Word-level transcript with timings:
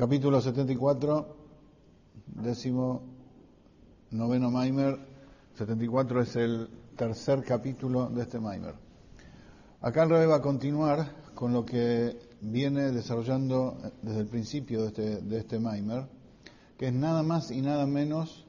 Capítulo 0.00 0.40
74, 0.40 1.36
décimo 2.40 3.02
noveno 4.12 4.50
Maimer. 4.50 4.98
74 5.58 6.22
es 6.22 6.36
el 6.36 6.70
tercer 6.96 7.44
capítulo 7.44 8.08
de 8.08 8.22
este 8.22 8.40
Maimer. 8.40 8.76
Acá 9.82 10.04
el 10.04 10.08
rey 10.08 10.26
va 10.26 10.36
a 10.36 10.40
continuar 10.40 11.06
con 11.34 11.52
lo 11.52 11.66
que 11.66 12.18
viene 12.40 12.92
desarrollando 12.92 13.76
desde 14.00 14.20
el 14.20 14.26
principio 14.26 14.80
de 14.80 14.86
este, 14.86 15.20
de 15.20 15.38
este 15.38 15.60
Maimer, 15.60 16.06
que 16.78 16.86
es 16.86 16.94
nada 16.94 17.22
más 17.22 17.50
y 17.50 17.60
nada 17.60 17.86
menos 17.86 18.46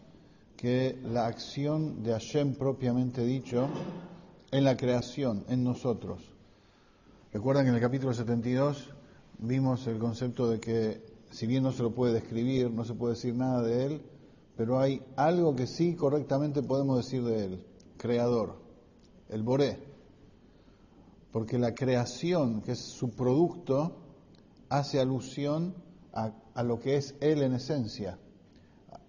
que 0.56 1.02
la 1.04 1.28
acción 1.28 2.02
de 2.02 2.14
Hashem 2.14 2.56
propiamente 2.56 3.26
dicho 3.26 3.68
en 4.52 4.64
la 4.64 4.78
creación, 4.78 5.44
en 5.50 5.66
nosotros. 5.66 6.22
Recuerdan 7.34 7.66
que 7.66 7.72
en 7.72 7.76
el 7.76 7.82
capítulo 7.82 8.14
72 8.14 8.94
vimos 9.40 9.86
el 9.88 10.00
concepto 10.00 10.50
de 10.50 10.62
que 10.62 11.11
si 11.32 11.48
bien 11.48 11.64
no 11.64 11.72
se 11.72 11.84
lo 11.84 11.96
puede 11.96 12.14
describir, 12.14 12.70
no 12.70 12.84
se 12.84 12.94
puede 12.94 13.16
decir 13.16 13.36
nada 13.36 13.64
de 13.64 13.86
él, 13.86 14.02
pero 14.56 14.80
hay 14.80 15.02
algo 15.16 15.56
que 15.56 15.66
sí 15.66 15.96
correctamente 15.96 16.62
podemos 16.62 16.98
decir 16.98 17.24
de 17.24 17.46
él, 17.46 17.66
creador, 17.98 18.58
el 19.30 19.42
Boré. 19.42 19.80
Porque 21.32 21.58
la 21.58 21.74
creación, 21.74 22.62
que 22.62 22.74
es 22.74 22.80
su 22.80 23.12
producto, 23.12 23.96
hace 24.70 25.00
alusión 25.00 25.74
a, 26.14 26.34
a 26.54 26.64
lo 26.64 26.80
que 26.80 26.98
es 26.98 27.16
él 27.22 27.42
en 27.42 27.54
esencia, 27.54 28.20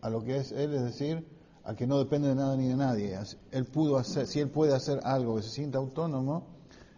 a 0.00 0.08
lo 0.08 0.22
que 0.22 0.36
es 0.36 0.52
él, 0.52 0.72
es 0.74 0.84
decir, 0.84 1.26
a 1.64 1.74
que 1.74 1.86
no 1.86 1.98
depende 1.98 2.28
de 2.28 2.36
nada 2.36 2.56
ni 2.56 2.68
de 2.68 2.76
nadie. 2.76 3.18
Él 3.50 3.64
pudo 3.64 3.96
hacer, 3.96 4.28
si 4.28 4.38
él 4.38 4.50
puede 4.50 4.74
hacer 4.74 5.00
algo 5.02 5.36
que 5.36 5.42
se 5.42 5.50
sienta 5.50 5.78
autónomo, 5.78 6.46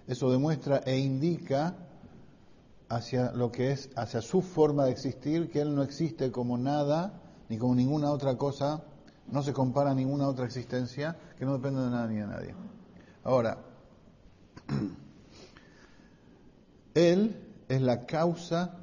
eso 0.07 0.31
demuestra 0.31 0.83
e 0.85 0.99
indica 0.99 1.84
hacia 2.89 3.33
lo 3.33 3.51
que 3.51 3.73
es, 3.73 3.91
hacia 3.97 4.21
su 4.21 4.43
forma 4.43 4.85
de 4.85 4.93
existir, 4.93 5.51
que 5.51 5.61
él 5.61 5.75
no 5.75 5.83
existe 5.83 6.31
como 6.31 6.59
nada 6.59 7.21
ni 7.49 7.59
como 7.59 7.75
ninguna 7.75 8.11
otra 8.11 8.37
cosa, 8.37 8.85
no 9.31 9.43
se 9.43 9.53
compara 9.53 9.91
a 9.91 9.95
ninguna 9.95 10.29
otra 10.29 10.45
existencia 10.45 11.17
que 11.39 11.45
no 11.45 11.55
depende 11.55 11.83
de 11.83 11.91
nada 11.91 12.07
ni 12.07 12.17
de 12.17 12.27
nadie. 12.27 12.55
Ahora, 13.23 13.59
él 16.95 17.37
es 17.69 17.81
la 17.81 18.07
causa 18.07 18.77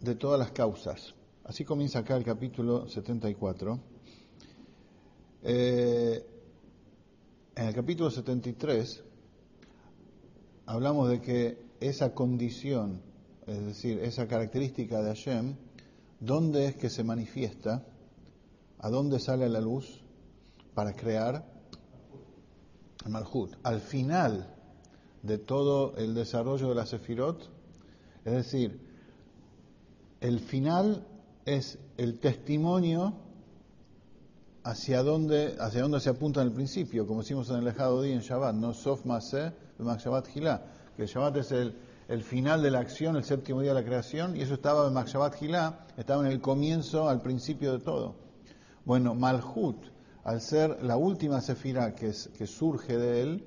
de 0.00 0.14
todas 0.14 0.38
las 0.38 0.52
causas. 0.52 1.14
Así 1.44 1.64
comienza 1.64 2.00
acá 2.00 2.16
el 2.16 2.24
capítulo 2.24 2.88
74. 2.88 3.80
Eh, 5.42 6.26
en 7.56 7.66
el 7.66 7.74
capítulo 7.74 8.10
73 8.10 9.02
hablamos 10.66 11.08
de 11.08 11.20
que 11.20 11.70
esa 11.80 12.14
condición, 12.14 13.02
es 13.50 13.66
decir, 13.66 13.98
esa 13.98 14.28
característica 14.28 15.02
de 15.02 15.08
Hashem, 15.08 15.56
¿dónde 16.20 16.66
es 16.66 16.76
que 16.76 16.88
se 16.88 17.02
manifiesta? 17.02 17.84
¿A 18.78 18.88
dónde 18.88 19.18
sale 19.18 19.48
la 19.48 19.60
luz 19.60 20.04
para 20.72 20.94
crear 20.94 21.44
el 23.04 23.10
Malhut? 23.10 23.56
Al 23.64 23.80
final 23.80 24.54
de 25.24 25.38
todo 25.38 25.96
el 25.96 26.14
desarrollo 26.14 26.68
de 26.68 26.74
la 26.76 26.86
Sefirot, 26.86 27.50
es 28.24 28.32
decir, 28.32 28.80
el 30.20 30.38
final 30.38 31.04
es 31.44 31.76
el 31.96 32.20
testimonio 32.20 33.14
hacia 34.62 35.02
dónde, 35.02 35.56
hacia 35.58 35.82
dónde 35.82 35.98
se 35.98 36.10
apunta 36.10 36.40
en 36.40 36.48
el 36.48 36.52
principio, 36.52 37.04
como 37.04 37.22
decimos 37.22 37.50
en 37.50 37.56
el 37.56 37.64
dejado 37.64 38.00
día 38.02 38.14
en 38.14 38.20
Shabbat, 38.20 38.54
no 38.54 38.74
Sof 38.74 39.04
Maseh, 39.06 39.52
Shabbat 39.80 40.28
Gilá, 40.28 40.62
que 40.94 41.02
el 41.02 41.08
Shabbat 41.08 41.36
es 41.38 41.50
el, 41.50 41.74
el, 42.10 42.22
final 42.22 42.62
de 42.62 42.72
la 42.72 42.80
acción, 42.80 43.16
el 43.16 43.22
séptimo 43.22 43.60
día 43.60 43.72
de 43.72 43.80
la 43.80 43.86
creación, 43.86 44.36
y 44.36 44.42
eso 44.42 44.54
estaba 44.54 44.88
en 44.88 44.94
Shabbat 44.94 45.36
Gilá, 45.36 45.86
estaba 45.96 46.26
en 46.26 46.32
el 46.32 46.40
comienzo, 46.40 47.08
al 47.08 47.22
principio 47.22 47.72
de 47.72 47.78
todo. 47.78 48.16
Bueno, 48.84 49.14
Malhut, 49.14 49.76
al 50.24 50.40
ser 50.40 50.82
la 50.82 50.96
última 50.96 51.40
sefirá 51.40 51.94
que, 51.94 52.08
es, 52.08 52.28
que 52.36 52.48
surge 52.48 52.98
de 52.98 53.22
él, 53.22 53.44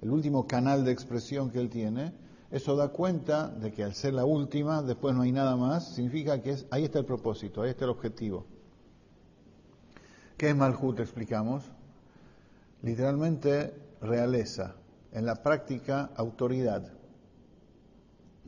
el 0.00 0.10
último 0.10 0.46
canal 0.46 0.84
de 0.84 0.92
expresión 0.92 1.50
que 1.50 1.58
él 1.58 1.70
tiene, 1.70 2.12
eso 2.52 2.76
da 2.76 2.88
cuenta 2.88 3.48
de 3.48 3.72
que 3.72 3.82
al 3.82 3.94
ser 3.94 4.14
la 4.14 4.24
última, 4.24 4.82
después 4.82 5.14
no 5.16 5.22
hay 5.22 5.32
nada 5.32 5.56
más, 5.56 5.94
significa 5.94 6.40
que 6.40 6.50
es, 6.50 6.66
ahí 6.70 6.84
está 6.84 7.00
el 7.00 7.04
propósito, 7.04 7.62
ahí 7.62 7.70
está 7.70 7.84
el 7.84 7.90
objetivo. 7.90 8.46
¿Qué 10.36 10.50
es 10.50 10.56
Malhut? 10.56 11.00
Explicamos. 11.00 11.64
Literalmente 12.82 13.74
realeza, 14.00 14.76
en 15.12 15.26
la 15.26 15.42
práctica 15.42 16.10
autoridad. 16.16 16.99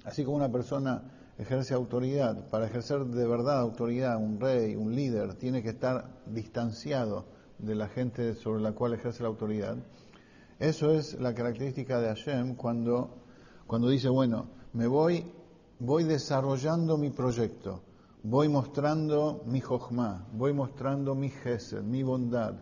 Así 0.05 0.25
como 0.25 0.37
una 0.37 0.51
persona 0.51 1.03
ejerce 1.39 1.75
autoridad, 1.75 2.49
para 2.49 2.67
ejercer 2.67 3.05
de 3.05 3.27
verdad 3.27 3.61
autoridad, 3.61 4.17
un 4.17 4.41
rey, 4.41 4.77
un 4.77 4.95
líder, 4.95 5.35
tiene 5.35 5.63
que 5.63 5.71
estar 5.71 6.23
distanciado 6.27 7.27
de 7.59 7.75
la 7.75 7.89
gente 7.89 8.35
sobre 8.35 8.63
la 8.63 8.73
cual 8.73 8.95
ejerce 8.95 9.23
la 9.23 9.29
autoridad. 9.29 9.77
Eso 10.59 10.93
es 10.93 11.21
la 11.21 11.35
característica 11.35 12.01
de 12.01 12.09
Hashem 12.09 12.55
cuando, 12.57 13.23
cuando 13.67 13.89
dice, 13.89 14.09
bueno, 14.09 14.47
me 14.73 14.87
voy, 14.87 15.25
voy 15.79 16.05
desarrollando 16.05 16.97
mi 16.97 17.11
proyecto 17.11 17.83
voy 18.25 18.49
mostrando 18.49 19.43
mi 19.47 19.61
jochma, 19.61 20.27
voy 20.33 20.53
mostrando 20.53 21.15
mi 21.15 21.29
gesed, 21.29 21.83
mi 21.83 22.03
bondad, 22.03 22.55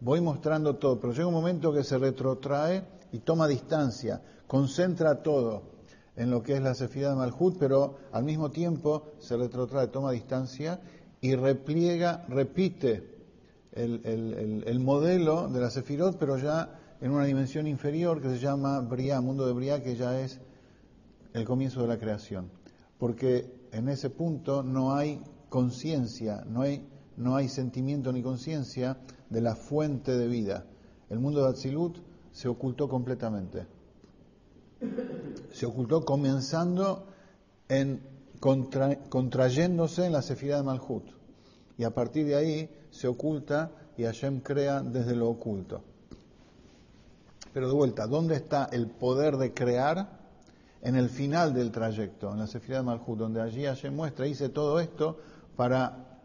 voy 0.00 0.20
mostrando 0.20 0.76
todo, 0.76 1.00
pero 1.00 1.12
llega 1.12 1.26
un 1.26 1.34
momento 1.34 1.72
que 1.72 1.82
se 1.82 1.98
retrotrae 1.98 2.84
y 3.10 3.18
toma 3.20 3.48
distancia, 3.48 4.22
concentra 4.46 5.22
todo 5.22 5.77
en 6.18 6.30
lo 6.30 6.42
que 6.42 6.54
es 6.54 6.60
la 6.60 6.74
sefidad 6.74 7.10
de 7.10 7.16
Malhut, 7.16 7.56
pero 7.58 7.96
al 8.10 8.24
mismo 8.24 8.50
tiempo 8.50 9.04
se 9.20 9.36
retrotrae, 9.36 9.86
toma 9.86 10.10
distancia 10.10 10.80
y 11.20 11.36
repliega, 11.36 12.26
repite 12.28 13.18
el, 13.72 14.80
modelo 14.80 15.48
de 15.48 15.60
la 15.60 15.70
sefirot, 15.70 16.18
pero 16.18 16.36
ya 16.36 16.96
en 17.00 17.12
una 17.12 17.24
dimensión 17.24 17.68
inferior 17.68 18.20
que 18.20 18.30
se 18.30 18.40
llama 18.40 18.80
Briá, 18.80 19.20
mundo 19.20 19.46
de 19.46 19.52
Briá, 19.52 19.80
que 19.80 19.94
ya 19.94 20.20
es 20.20 20.40
el 21.34 21.44
comienzo 21.44 21.82
de 21.82 21.88
la 21.88 21.98
creación. 21.98 22.50
Porque 22.98 23.68
en 23.70 23.88
ese 23.88 24.10
punto 24.10 24.64
no 24.64 24.96
hay 24.96 25.22
conciencia, 25.48 26.44
no 26.48 26.62
hay, 26.62 26.84
no 27.16 27.36
hay 27.36 27.48
sentimiento 27.48 28.12
ni 28.12 28.22
conciencia 28.22 28.98
de 29.30 29.40
la 29.40 29.54
fuente 29.54 30.16
de 30.16 30.26
vida. 30.26 30.66
El 31.10 31.20
mundo 31.20 31.44
de 31.44 31.50
Atzilut 31.50 31.98
se 32.32 32.48
ocultó 32.48 32.88
completamente. 32.88 33.77
Se 35.52 35.66
ocultó 35.66 36.04
comenzando 36.04 37.06
en 37.68 38.00
contrayéndose 38.38 40.06
en 40.06 40.12
la 40.12 40.22
sefirá 40.22 40.58
de 40.58 40.62
Malhut. 40.62 41.04
Y 41.76 41.84
a 41.84 41.90
partir 41.90 42.26
de 42.26 42.36
ahí 42.36 42.70
se 42.90 43.08
oculta 43.08 43.72
y 43.96 44.04
Hashem 44.04 44.40
crea 44.40 44.80
desde 44.80 45.16
lo 45.16 45.28
oculto. 45.28 45.82
Pero 47.52 47.68
de 47.68 47.74
vuelta, 47.74 48.06
¿dónde 48.06 48.36
está 48.36 48.68
el 48.72 48.86
poder 48.88 49.36
de 49.36 49.52
crear? 49.52 50.18
en 50.82 50.96
el 50.96 51.08
final 51.08 51.54
del 51.54 51.70
trayecto, 51.70 52.32
en 52.32 52.38
la 52.38 52.46
Sefirah 52.46 52.78
de 52.78 52.82
Malhut, 52.84 53.18
donde 53.18 53.40
allí 53.40 53.64
Hashem 53.64 53.94
muestra, 53.94 54.26
hice 54.26 54.48
todo 54.48 54.80
esto 54.80 55.18
para, 55.56 56.20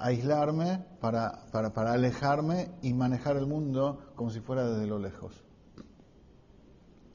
aislarme, 0.00 0.84
para 1.00 1.92
alejarme 1.92 2.70
y 2.82 2.92
manejar 2.92 3.36
el 3.36 3.46
mundo 3.46 4.12
como 4.14 4.30
si 4.30 4.40
fuera 4.40 4.68
desde 4.68 4.86
lo 4.86 4.98
lejos. 4.98 5.42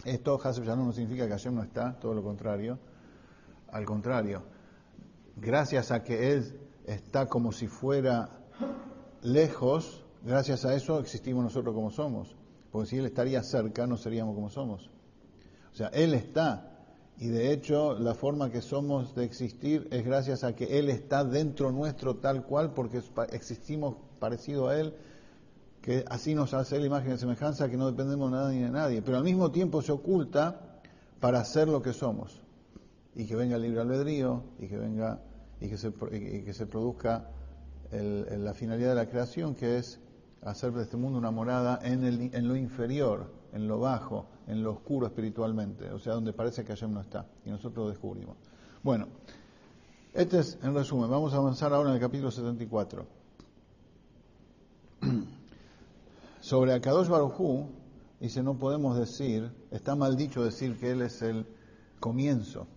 Esto, 0.06 0.38
Hashem 0.38 0.66
no 0.66 0.91
significa 0.91 1.25
que 1.25 1.31
Hashem 1.31 1.56
no 1.56 1.63
está, 1.63 1.97
todo 2.00 2.13
lo 2.13 2.24
contrario. 2.24 2.80
Al 3.72 3.85
contrario, 3.85 4.44
gracias 5.35 5.91
a 5.91 6.03
que 6.03 6.34
Él 6.34 6.59
está 6.85 7.28
como 7.28 7.52
si 7.52 7.68
fuera 7.68 8.30
lejos, 9.22 10.06
gracias 10.24 10.66
a 10.66 10.74
eso 10.74 11.00
existimos 11.00 11.44
nosotros 11.44 11.74
como 11.74 11.91
somos. 11.91 12.36
Porque 12.72 12.90
si 12.90 12.97
Él 12.97 13.06
estaría 13.06 13.44
cerca, 13.44 13.88
no 13.88 13.97
seríamos 13.97 14.36
como 14.36 14.50
somos. 14.50 14.90
O 15.74 15.75
sea, 15.75 15.88
Él 15.88 16.13
está. 16.13 16.74
Y 17.19 17.30
de 17.30 17.52
hecho, 17.52 17.97
la 17.97 18.13
forma 18.13 18.52
que 18.52 18.62
somos 18.62 19.16
de 19.16 19.25
existir 19.25 19.88
es 19.91 20.06
gracias 20.06 20.44
a 20.44 20.56
que 20.56 20.78
Él 20.80 20.90
está 20.90 21.24
dentro 21.24 21.71
nuestro 21.71 22.18
tal 22.18 22.44
cual, 22.45 22.74
porque 22.74 23.01
existimos 23.31 23.95
parecido 24.19 24.68
a 24.68 24.80
Él, 24.80 24.94
que 25.88 26.04
así 26.10 26.36
nos 26.36 26.54
hace 26.54 26.78
la 26.81 26.86
imagen 26.86 27.12
de 27.12 27.18
semejanza, 27.18 27.69
que 27.69 27.78
no 27.78 27.89
dependemos 27.89 28.30
de 28.30 28.36
nada 28.36 28.51
ni 28.51 28.60
de 28.60 28.69
nadie. 28.69 29.01
Pero 29.01 29.19
al 29.19 29.24
mismo 29.24 29.51
tiempo 29.51 29.81
se 29.81 29.94
oculta 29.94 30.81
para 31.22 31.42
ser 31.45 31.69
lo 31.69 31.81
que 31.81 31.94
somos. 31.94 32.42
Y 33.16 33.25
que 33.25 33.38
venga 33.38 33.56
el 33.56 33.62
libre 33.62 33.80
albedrío, 33.80 34.44
y 34.60 34.68
que 34.68 34.78
venga, 34.78 35.22
y 35.62 35.69
que 35.69 35.78
se, 35.78 36.66
produzca 36.66 37.30
la 37.89 38.54
finalidad 38.54 38.89
de 38.89 38.95
la 38.95 39.07
creación, 39.07 39.56
que 39.56 39.78
es 39.78 40.01
hacer 40.44 40.74
de 40.74 40.84
este 40.84 40.98
mundo 40.98 41.19
una 41.19 41.31
morada 41.31 41.80
en 41.81 42.48
lo 42.50 42.57
inferior, 42.57 43.31
en 43.54 43.69
lo 43.69 43.80
bajo, 43.80 44.28
en 44.45 44.63
lo 44.63 44.74
oscuro 44.74 45.07
espiritualmente, 45.07 45.90
o 45.92 46.00
sea, 46.00 46.16
donde 46.16 46.33
parece 46.33 46.66
que 46.66 46.74
Hashem 46.74 46.92
no 46.92 47.00
está, 47.00 47.25
y 47.45 47.50
nosotros 47.50 47.86
lo 47.86 47.90
descubrimos. 47.92 48.36
Bueno, 48.83 49.07
este 50.13 50.40
es 50.40 50.60
en 50.62 50.75
resumen, 50.75 51.10
vamos 51.10 51.33
a 51.33 51.38
avanzar 51.38 51.72
ahora 51.72 51.92
en 51.92 51.95
el 51.95 52.01
capítulo 52.01 52.30
74. 52.30 53.06
Sobre 56.47 56.71
Akadosh 56.71 57.09
Barujú, 57.09 57.67
dice, 58.21 58.41
no 58.41 58.57
podemos 58.57 58.97
decir, 58.97 59.51
está 59.69 59.97
mal 59.97 60.15
dicho 60.15 60.45
decir 60.45 60.77
que 60.77 60.91
Él 60.91 61.01
es 61.01 61.21
el 61.21 61.45
comienzo. 61.99 62.67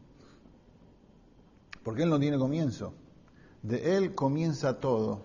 Porque 1.85 2.03
Él 2.03 2.11
no 2.11 2.19
tiene 2.19 2.37
comienzo. 2.37 2.95
De 3.63 3.97
Él 3.97 4.17
comienza 4.17 4.81
todo. 4.81 5.21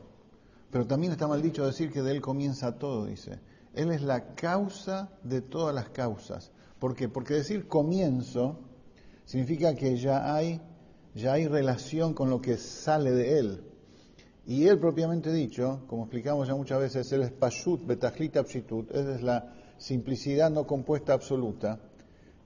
Pero 0.70 0.86
también 0.86 1.12
está 1.12 1.28
mal 1.28 1.42
dicho 1.42 1.66
decir 1.66 1.92
que 1.92 2.04
de 2.04 2.12
Él 2.12 2.22
comienza 2.22 2.78
todo, 2.78 3.08
dice. 3.08 3.40
Él 3.74 3.92
es 3.92 4.04
la 4.04 4.36
causa 4.36 5.10
de 5.24 5.42
todas 5.42 5.74
las 5.74 5.90
causas. 5.90 6.52
¿Por 6.78 6.94
qué? 6.94 7.10
Porque 7.10 7.34
decir 7.34 7.68
comienzo 7.68 8.60
significa 9.26 9.74
que 9.74 9.98
ya 9.98 10.36
hay, 10.36 10.62
ya 11.16 11.34
hay 11.34 11.48
relación 11.48 12.14
con 12.14 12.30
lo 12.30 12.44
que 12.44 12.58
sale 12.58 13.10
de 13.10 13.40
Él. 13.40 13.64
Y 14.48 14.68
Él 14.68 14.78
propiamente 14.80 15.34
dicho, 15.34 15.84
como 15.88 16.04
explicamos 16.04 16.48
ya 16.48 16.56
muchas 16.56 16.80
veces, 16.80 17.12
Él 17.12 17.24
es 17.24 17.32
Pashut 17.32 17.86
Betachlit 17.86 18.38
Apshitut, 18.38 18.92
es 18.92 19.24
la 19.24 19.54
simplicidad 19.78 20.52
no 20.52 20.68
compuesta 20.68 21.14
absoluta, 21.14 21.80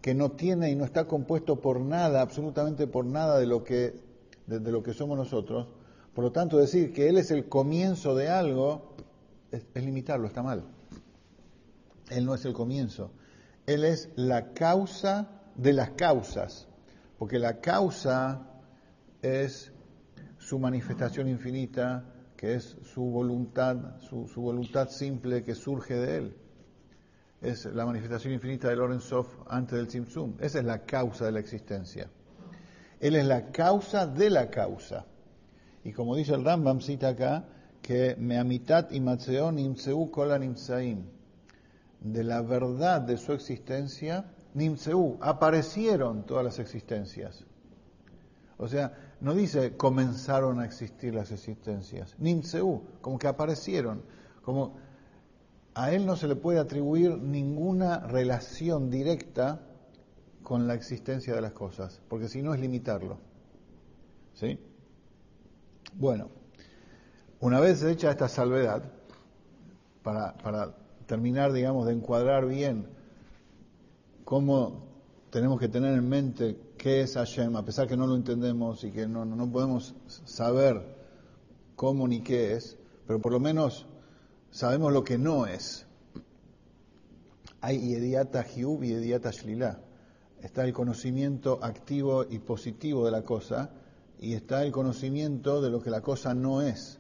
que 0.01 0.13
no 0.13 0.31
tiene 0.31 0.71
y 0.71 0.75
no 0.75 0.85
está 0.85 1.05
compuesto 1.05 1.59
por 1.59 1.81
nada, 1.81 2.21
absolutamente 2.21 2.87
por 2.87 3.05
nada 3.05 3.37
de 3.37 3.45
lo 3.45 3.63
que, 3.63 3.99
de, 4.47 4.71
lo 4.71 4.81
que 4.81 4.93
somos 4.93 5.17
nosotros. 5.17 5.67
Por 6.13 6.23
lo 6.23 6.31
tanto, 6.31 6.57
decir 6.57 6.93
que 6.93 7.09
Él 7.09 7.17
es 7.17 7.31
el 7.31 7.49
comienzo 7.49 8.15
de 8.15 8.29
algo 8.29 8.95
es, 9.51 9.65
limitarlo, 9.75 10.27
está 10.27 10.41
mal. 10.41 10.63
Él 12.09 12.25
no 12.25 12.33
es 12.33 12.45
el 12.45 12.53
comienzo. 12.53 13.11
Él 13.65 13.83
es 13.83 14.09
la 14.15 14.53
causa 14.53 15.29
de 15.55 15.73
las 15.73 15.91
causas, 15.91 16.67
porque 17.17 17.39
la 17.39 17.59
causa 17.59 18.47
es 19.21 19.73
su 20.49 20.57
manifestación 20.57 21.27
infinita, 21.27 22.03
que 22.35 22.55
es 22.55 22.75
su 22.81 23.03
voluntad, 23.03 23.99
su, 23.99 24.41
voluntad 24.41 24.89
simple 24.89 25.43
que 25.43 25.53
surge 25.53 25.93
de 25.93 26.17
Él 26.17 26.35
es 27.39 27.65
la 27.65 27.85
manifestación 27.85 28.33
infinita 28.33 28.67
de 28.67 28.75
Lorenzov 28.75 29.27
antes 29.47 29.77
del 29.77 29.87
Tzimtzum. 29.87 30.37
Esa 30.39 30.59
es 30.59 30.65
la 30.65 30.79
causa 30.85 31.25
de 31.25 31.33
la 31.33 31.39
existencia. 31.39 32.09
Él 32.99 33.15
es 33.15 33.25
la 33.25 33.51
causa 33.51 34.07
de 34.07 34.31
la 34.31 34.49
causa. 34.49 35.05
Y 35.83 35.93
como 35.93 36.15
dice 36.15 36.33
el 36.33 36.43
Rambam, 36.43 36.81
cita 36.81 37.09
acá, 37.09 37.45
que 37.81 38.15
Meamitat 38.17 38.91
y 38.91 38.99
Nimseu 38.99 40.09
Kola 40.09 40.39
Nimsaim. 40.39 41.05
De 42.01 42.23
la 42.23 42.41
verdad 42.41 43.01
de 43.01 43.17
su 43.17 43.33
existencia, 43.33 44.25
Nimseu, 44.55 45.19
aparecieron 45.21 46.25
todas 46.25 46.43
las 46.43 46.59
existencias. 46.59 47.45
O 48.57 48.67
sea, 48.67 49.08
no 49.21 49.33
dice 49.33 49.75
comenzaron 49.75 50.60
a 50.60 50.66
existir 50.66 51.13
las 51.13 51.31
existencias. 51.31 52.16
Nimseu, 52.19 52.83
como 53.01 53.19
que 53.19 53.27
aparecieron. 53.27 54.04
Como 54.42 54.77
a 55.75 55.92
él 55.92 56.06
no 56.06 56.16
se 56.16 56.27
le 56.27 56.36
puede 56.36 56.60
atribuir 56.60 57.18
ninguna 57.18 58.00
relación 58.00 58.89
directa 58.89 59.62
con 60.44 60.68
la 60.68 60.74
existencia 60.74 61.36
de 61.36 61.42
las 61.42 61.51
cosas, 61.51 62.01
porque 62.07 62.27
si 62.27 62.42
no 62.42 62.54
es 62.54 62.60
limitarlo. 62.60 63.19
¿Sí? 64.33 64.60
Bueno, 65.94 66.30
una 67.39 67.60
vez 67.60 67.83
hecha 67.83 68.12
esta 68.12 68.27
salvedad, 68.27 68.83
para 70.01 70.75
terminar, 71.06 71.51
digamos, 71.51 71.86
de 71.86 71.94
encuadrar 71.94 72.48
bien 72.48 72.88
cómo 74.24 74.88
tenemos 75.29 75.59
que 75.59 75.67
tener 75.67 75.93
en 75.93 76.07
mente 76.07 76.57
qué 76.77 77.01
es 77.01 77.13
Hashem, 77.13 77.55
a 77.55 77.63
pesar 77.63 77.87
que 77.87 77.95
no 77.95 78.07
lo 78.07 78.15
entendemos 78.15 78.83
y 78.83 78.91
que 78.91 79.07
no, 79.07 79.25
no 79.25 79.51
podemos 79.51 79.95
saber 80.25 80.81
cómo 81.75 82.07
ni 82.07 82.21
qué 82.21 82.53
es, 82.53 82.77
pero 83.05 83.21
por 83.21 83.31
lo 83.31 83.39
menos 83.39 83.85
sabemos 84.51 84.91
lo 84.91 85.03
que 85.03 85.17
no 85.17 85.45
es. 85.45 85.85
Hay 87.61 87.79
Yediata 87.79 88.43
Hiub 88.43 88.83
y 88.83 88.89
Yediata 88.89 89.31
Shlila. 89.31 89.81
Está 90.41 90.63
el 90.63 90.73
conocimiento 90.73 91.59
activo 91.61 92.25
y 92.29 92.39
positivo 92.39 93.05
de 93.05 93.11
la 93.11 93.23
cosa 93.23 93.71
y 94.19 94.33
está 94.33 94.63
el 94.63 94.71
conocimiento 94.71 95.61
de 95.61 95.69
lo 95.69 95.81
que 95.81 95.89
la 95.89 96.01
cosa 96.01 96.33
no 96.33 96.61
es. 96.61 96.99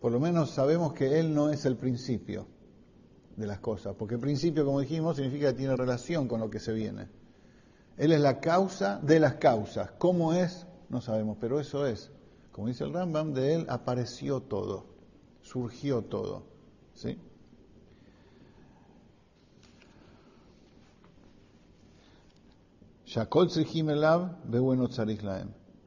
Por 0.00 0.12
lo 0.12 0.18
menos 0.18 0.50
sabemos 0.50 0.94
que 0.94 1.20
Él 1.20 1.34
no 1.34 1.50
es 1.50 1.66
el 1.66 1.76
principio 1.76 2.46
de 3.36 3.46
las 3.46 3.60
cosas, 3.60 3.94
porque 3.96 4.14
el 4.14 4.20
principio, 4.20 4.64
como 4.64 4.80
dijimos, 4.80 5.16
significa 5.16 5.48
que 5.48 5.58
tiene 5.58 5.76
relación 5.76 6.26
con 6.26 6.40
lo 6.40 6.48
que 6.48 6.58
se 6.58 6.72
viene. 6.72 7.19
Él 7.96 8.12
es 8.12 8.20
la 8.20 8.40
causa 8.40 8.98
de 9.02 9.20
las 9.20 9.34
causas. 9.34 9.90
¿Cómo 9.98 10.32
es? 10.32 10.66
No 10.88 11.00
sabemos, 11.00 11.36
pero 11.40 11.60
eso 11.60 11.86
es. 11.86 12.10
Como 12.52 12.68
dice 12.68 12.84
el 12.84 12.92
Rambam, 12.92 13.32
de 13.32 13.54
Él 13.54 13.66
apareció 13.68 14.40
todo, 14.40 14.86
surgió 15.42 16.02
todo. 16.02 16.42
¿Sí? 16.94 17.18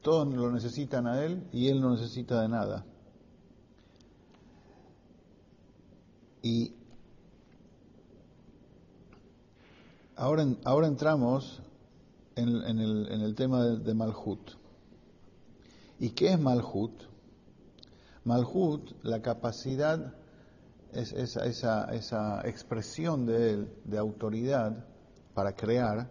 Todos 0.02 0.28
lo 0.34 0.52
necesitan 0.52 1.06
a 1.06 1.24
él 1.24 1.48
y 1.52 1.68
él 1.68 1.80
no 1.80 1.92
necesita 1.92 2.42
de 2.42 2.48
nada. 2.50 2.84
Y 6.42 6.74
ahora, 10.16 10.46
ahora 10.64 10.86
entramos 10.86 11.62
en, 12.36 12.78
el, 12.78 13.34
tema 13.34 13.64
de, 13.64 13.78
de 13.78 13.94
Malhut. 13.94 14.50
¿Y 15.98 16.10
qué 16.10 16.32
es 16.32 16.40
Malhut? 16.40 17.02
Malhut, 18.24 18.90
la 19.02 19.20
capacidad 19.20 20.14
es 20.94 21.12
esa, 21.12 21.92
esa, 21.92 22.40
expresión 22.48 23.26
de 23.26 23.50
él, 23.50 23.74
de 23.84 23.98
autoridad 23.98 24.86
para 25.34 25.54
crear, 25.54 26.08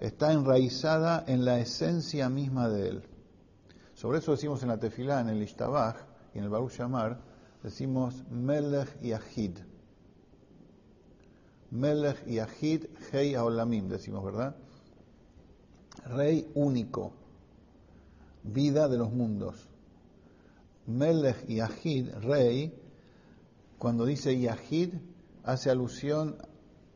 está 0.00 0.32
enraizada 0.32 1.24
en 1.26 1.44
la 1.44 1.60
esencia 1.60 2.28
misma 2.28 2.68
de 2.68 2.88
él. 2.88 3.02
Sobre 3.94 4.18
eso 4.18 4.32
decimos 4.32 4.62
en 4.62 4.68
la 4.68 4.78
tefilá, 4.78 5.20
en 5.20 5.28
el 5.28 5.42
Ishtabach 5.42 5.96
y 6.34 6.38
en 6.38 6.44
el 6.44 6.50
Baruch 6.50 6.72
Shamar, 6.72 7.20
decimos 7.62 8.24
Melech 8.30 8.96
y 9.00 9.12
Ahid. 9.12 9.58
Melech 11.70 12.26
y 12.26 12.40
Ahid, 12.40 12.86
Hei 13.12 13.34
Aolamim, 13.34 13.88
decimos, 13.88 14.24
¿verdad? 14.24 14.56
Rey 16.06 16.50
único, 16.54 17.12
vida 18.42 18.88
de 18.88 18.98
los 18.98 19.12
mundos. 19.12 19.68
Melech 20.86 21.48
y 21.48 21.60
Ahid, 21.60 22.10
rey, 22.22 22.74
cuando 23.78 24.04
dice 24.04 24.38
Yahid, 24.38 24.94
hace 25.42 25.70
alusión 25.70 26.36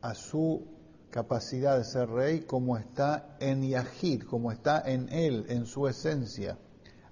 a 0.03 0.15
su 0.15 0.67
capacidad 1.11 1.77
de 1.79 1.85
ser 1.85 2.09
rey 2.09 2.43
como 2.43 2.77
está 2.77 3.37
en 3.41 3.69
Yahid, 3.69 4.23
como 4.23 4.53
está 4.53 4.83
en 4.87 5.09
él, 5.13 5.47
en 5.49 5.67
su 5.67 5.89
esencia, 5.89 6.59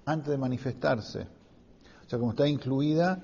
antes 0.05 0.29
de 0.29 0.37
manifestarse. 0.37 1.27
O 2.05 2.09
sea, 2.09 2.19
como 2.19 2.31
está 2.31 2.47
incluida 2.47 3.23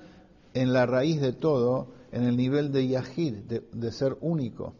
en 0.54 0.72
la 0.72 0.86
raíz 0.86 1.20
de 1.20 1.32
todo, 1.32 1.94
en 2.10 2.24
el 2.24 2.36
nivel 2.36 2.72
de 2.72 2.88
Yahid, 2.88 3.34
de, 3.72 3.92
ser 3.92 4.18
único. 4.20 4.74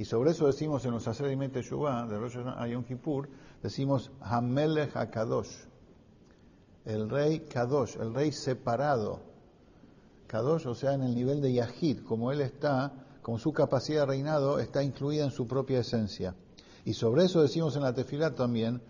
Y 0.00 0.06
sobre 0.06 0.30
eso 0.30 0.46
decimos 0.46 0.82
en 0.86 0.92
los 0.92 1.06
Aserimet 1.06 1.54
Shuvah, 1.60 2.06
de 2.06 2.18
Rosh 2.18 2.38
Yom 2.70 2.84
Kippur, 2.84 3.28
decimos 3.62 4.10
Hamelech 4.22 4.96
HaKadosh, 4.96 5.50
el 6.86 7.10
rey 7.10 7.40
Kadosh, 7.40 7.96
el 8.00 8.14
rey 8.14 8.32
separado, 8.32 9.20
Kadosh, 10.26 10.66
o 10.66 10.74
sea, 10.74 10.94
en 10.94 11.02
el 11.02 11.14
nivel 11.14 11.42
de 11.42 11.52
Yahid, 11.52 11.98
como 12.02 12.32
él 12.32 12.40
está, 12.40 12.94
como 13.20 13.38
su 13.38 13.52
capacidad 13.52 14.00
de 14.00 14.06
reinado 14.06 14.58
está 14.58 14.82
incluida 14.82 15.22
en 15.22 15.32
su 15.32 15.46
propia 15.46 15.80
esencia. 15.80 16.34
Y 16.86 16.94
sobre 16.94 17.26
eso 17.26 17.42
decimos 17.42 17.76
en 17.76 17.82
la 17.82 17.92
tefilá 17.92 18.34
también, 18.34 18.80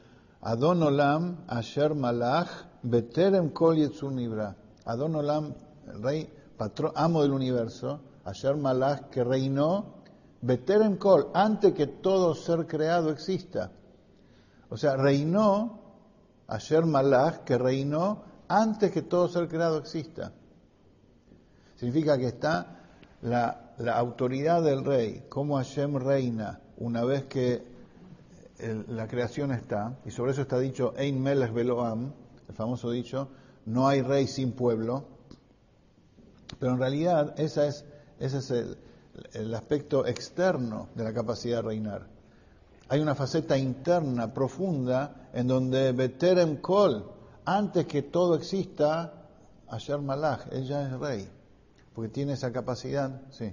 Adon 0.42 0.80
Olam 0.80 1.38
Asher 1.48 1.92
Malach 1.92 2.50
Beterem 2.84 3.50
Kol 3.50 3.78
Yetzur 3.78 4.12
Nibra. 4.12 4.54
Adon 4.84 5.16
Olam, 5.16 5.54
el 5.92 6.02
rey, 6.04 6.32
patrón, 6.56 6.92
amo 6.94 7.22
del 7.22 7.32
universo, 7.32 7.98
Asher 8.24 8.56
Malach, 8.56 9.10
que 9.10 9.24
reinó, 9.24 9.98
Beterem 10.42 10.96
Kol, 10.96 11.30
antes 11.34 11.74
que 11.74 11.86
todo 11.86 12.34
ser 12.34 12.66
creado 12.66 13.10
exista. 13.10 13.70
O 14.70 14.76
sea, 14.76 14.96
reinó, 14.96 15.80
Asher 16.46 16.86
Malach, 16.86 17.44
que 17.44 17.58
reinó 17.58 18.22
antes 18.48 18.90
que 18.90 19.02
todo 19.02 19.28
ser 19.28 19.48
creado 19.48 19.78
exista. 19.78 20.32
Significa 21.76 22.18
que 22.18 22.26
está 22.26 22.80
la, 23.22 23.74
autoridad 23.94 24.62
del 24.62 24.84
rey, 24.84 25.24
como 25.28 25.56
Hashem 25.56 25.96
reina 25.96 26.60
una 26.76 27.04
vez 27.04 27.24
que 27.24 27.62
la 28.88 29.06
creación 29.08 29.52
está, 29.52 29.98
y 30.04 30.10
sobre 30.10 30.32
eso 30.32 30.42
está 30.42 30.58
dicho 30.58 30.92
Ein 30.98 31.22
Melech 31.22 31.52
Beloam, 31.52 32.12
el 32.48 32.54
famoso 32.54 32.90
dicho, 32.90 33.28
no 33.64 33.88
hay 33.88 34.02
rey 34.02 34.26
sin 34.26 34.52
pueblo, 34.52 35.04
pero 36.58 36.72
en 36.72 36.78
realidad 36.78 37.34
esa 37.38 37.66
es, 37.66 37.86
ese 38.18 38.38
es 38.38 38.50
el, 38.50 38.78
el 39.32 39.54
aspecto 39.54 40.06
externo 40.06 40.88
de 40.94 41.04
la 41.04 41.12
capacidad 41.12 41.58
de 41.58 41.62
reinar. 41.62 42.06
Hay 42.88 43.00
una 43.00 43.14
faceta 43.14 43.56
interna, 43.56 44.32
profunda, 44.32 45.28
en 45.32 45.46
donde 45.46 45.92
Beterem 45.92 46.56
Kol, 46.56 47.04
antes 47.44 47.86
que 47.86 48.02
todo 48.02 48.34
exista, 48.34 49.12
Asher 49.68 50.00
Malach, 50.00 50.52
ella 50.52 50.86
es 50.86 50.98
rey 50.98 51.28
porque 51.94 52.08
tiene 52.08 52.32
esa 52.32 52.52
capacidad, 52.52 53.20
sí. 53.30 53.52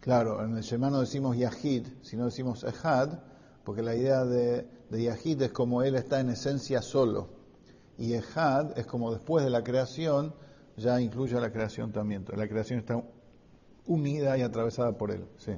Claro, 0.00 0.44
en 0.44 0.56
el 0.56 0.62
Shema 0.62 0.90
no 0.90 1.00
decimos 1.00 1.36
Yahid, 1.36 1.86
sino 2.02 2.24
decimos 2.26 2.64
Ehad, 2.64 3.18
porque 3.64 3.82
la 3.82 3.94
idea 3.94 4.24
de, 4.24 4.66
de 4.88 5.02
Yahid 5.02 5.42
es 5.42 5.52
como 5.52 5.82
él 5.82 5.94
está 5.94 6.20
en 6.20 6.30
esencia 6.30 6.80
solo. 6.82 7.28
Y 8.00 8.14
Ehad 8.14 8.78
es 8.78 8.86
como 8.86 9.12
después 9.12 9.44
de 9.44 9.50
la 9.50 9.62
creación, 9.62 10.32
ya 10.74 10.98
incluye 11.02 11.36
a 11.36 11.40
la 11.40 11.52
creación 11.52 11.92
también. 11.92 12.24
La 12.34 12.48
creación 12.48 12.78
está 12.78 12.98
unida 13.84 14.38
y 14.38 14.40
atravesada 14.40 14.96
por 14.96 15.10
él. 15.10 15.26
Sí. 15.36 15.52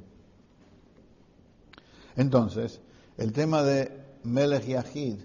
Entonces, 2.17 2.81
el 3.17 3.31
tema 3.31 3.63
de 3.63 3.97
Melech 4.23 4.65
Yahid, 4.65 5.19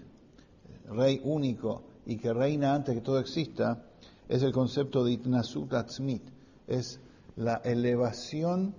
rey 0.87 1.19
único 1.25 1.83
y 2.05 2.15
que 2.15 2.31
reina 2.31 2.73
antes 2.73 2.95
que 2.95 3.01
todo 3.01 3.19
exista, 3.19 3.83
es 4.29 4.41
el 4.41 4.53
concepto 4.53 5.03
de 5.03 5.11
Itnasut 5.11 5.73
Atzmit, 5.73 6.23
es 6.67 7.01
la 7.35 7.55
elevación 7.65 8.73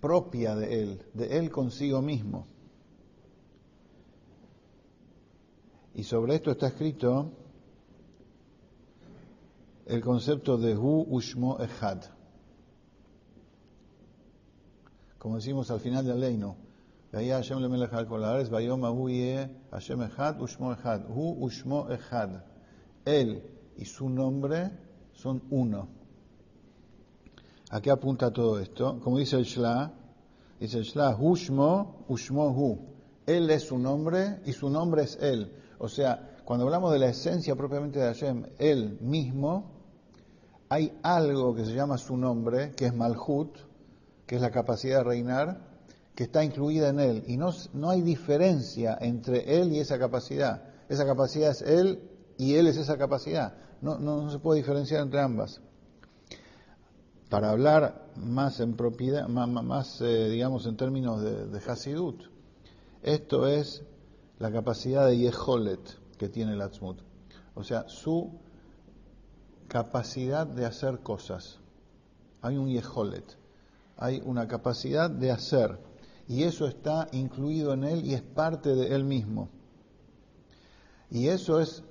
propia 0.00 0.56
de 0.56 0.82
él, 0.82 1.02
de 1.14 1.38
él 1.38 1.52
consigo 1.52 2.02
mismo. 2.02 2.44
Y 5.94 6.02
sobre 6.02 6.34
esto 6.34 6.50
está 6.50 6.66
escrito 6.66 7.30
el 9.88 10.02
concepto 10.02 10.58
de 10.58 10.76
Hu 10.76 11.06
Ushmo 11.08 11.58
Echad. 11.60 12.02
Como 15.18 15.36
decimos 15.36 15.70
al 15.70 15.80
final 15.80 16.04
del 16.04 16.20
Leino, 16.20 16.56
Hashem 17.10 17.60
le 17.60 17.68
melech 17.68 17.92
al 17.94 18.06
kolares, 18.06 18.50
vayom 18.50 18.84
ahu 18.84 19.08
Hashem 19.70 20.02
Echad 20.02 20.40
Ushmo 20.42 20.74
Echad. 20.74 21.08
Hu 21.08 21.42
Ushmo 21.42 21.90
Echad. 21.90 22.42
Él 23.06 23.42
y 23.78 23.86
su 23.86 24.10
nombre 24.10 24.70
son 25.12 25.42
uno. 25.50 25.88
¿A 27.70 27.80
qué 27.80 27.90
apunta 27.90 28.30
todo 28.30 28.58
esto? 28.58 29.00
Como 29.00 29.18
dice 29.18 29.36
el 29.36 29.44
Shla, 29.44 29.92
dice 30.60 30.78
el 30.78 30.84
Shla, 30.84 31.16
Hushmo, 31.18 32.04
Ushmo 32.08 32.50
Hu. 32.50 32.78
Él 33.26 33.48
es 33.50 33.64
su 33.64 33.78
nombre 33.78 34.40
y 34.44 34.52
su 34.52 34.68
nombre 34.68 35.04
es 35.04 35.16
Él. 35.20 35.50
O 35.78 35.88
sea, 35.88 36.36
cuando 36.44 36.66
hablamos 36.66 36.92
de 36.92 36.98
la 36.98 37.08
esencia 37.08 37.56
propiamente 37.56 37.98
de 37.98 38.06
Hashem, 38.06 38.44
Él 38.58 38.98
mismo, 39.00 39.77
hay 40.68 40.98
algo 41.02 41.54
que 41.54 41.64
se 41.64 41.72
llama 41.72 41.98
su 41.98 42.16
nombre, 42.16 42.72
que 42.72 42.86
es 42.86 42.94
Malhut, 42.94 43.56
que 44.26 44.36
es 44.36 44.42
la 44.42 44.50
capacidad 44.50 44.98
de 44.98 45.04
reinar, 45.04 45.60
que 46.14 46.24
está 46.24 46.44
incluida 46.44 46.88
en 46.88 47.00
Él. 47.00 47.24
Y 47.26 47.36
no, 47.36 47.50
no 47.72 47.90
hay 47.90 48.02
diferencia 48.02 48.98
entre 49.00 49.60
Él 49.60 49.72
y 49.72 49.78
esa 49.78 49.98
capacidad. 49.98 50.62
Esa 50.88 51.06
capacidad 51.06 51.50
es 51.50 51.62
Él 51.62 52.02
y 52.36 52.54
Él 52.54 52.66
es 52.66 52.76
esa 52.76 52.98
capacidad. 52.98 53.54
No, 53.80 53.98
no, 53.98 54.30
se 54.30 54.38
puede 54.38 54.60
diferenciar 54.60 55.02
entre 55.02 55.20
ambas. 55.20 55.60
Para 57.30 57.50
hablar 57.50 58.06
más 58.16 58.60
en 58.60 58.74
propiedad, 58.74 59.28
más, 59.28 60.00
eh, 60.00 60.28
digamos 60.28 60.66
en 60.66 60.76
términos 60.76 61.22
de, 61.22 61.46
de 61.46 61.58
Hasidut, 61.58 62.24
esto 63.02 63.46
es 63.46 63.82
la 64.38 64.50
capacidad 64.50 65.06
de 65.06 65.18
Yeholet 65.18 65.80
que 66.16 66.28
tiene 66.28 66.52
el 66.52 66.62
Atzmut. 66.62 66.98
O 67.54 67.64
sea, 67.64 67.88
su 67.88 68.32
capacidad 69.68 70.46
de 70.46 70.66
hacer 70.66 71.00
cosas. 71.00 71.58
Hay 72.40 72.56
un 72.56 72.68
Yeholet, 72.68 73.36
hay 73.96 74.22
una 74.24 74.48
capacidad 74.48 75.10
de 75.10 75.30
hacer. 75.30 75.78
Y 76.26 76.42
eso 76.42 76.66
está 76.66 77.08
incluido 77.12 77.72
en 77.72 77.84
él 77.84 78.04
y 78.04 78.14
es 78.14 78.22
parte 78.22 78.74
de 78.74 78.94
él 78.94 79.04
mismo. 79.04 79.48
Y 81.10 81.28
eso 81.28 81.60
es 81.60 81.82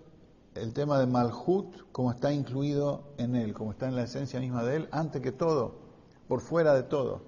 el 0.53 0.73
tema 0.73 0.99
de 0.99 1.07
Malhut 1.07 1.91
como 1.91 2.11
está 2.11 2.31
incluido 2.31 3.13
en 3.17 3.35
él, 3.35 3.53
como 3.53 3.71
está 3.71 3.87
en 3.87 3.95
la 3.95 4.03
esencia 4.03 4.39
misma 4.39 4.63
de 4.63 4.77
él, 4.77 4.89
antes 4.91 5.21
que 5.21 5.31
todo, 5.31 5.75
por 6.27 6.41
fuera 6.41 6.73
de 6.73 6.83
todo. 6.83 7.21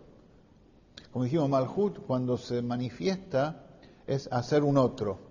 Como 1.12 1.26
dijimos, 1.26 1.50
Malhut 1.50 2.00
cuando 2.06 2.38
se 2.38 2.62
manifiesta 2.62 3.66
es 4.06 4.28
hacer 4.32 4.64
un 4.64 4.78
otro. 4.78 5.29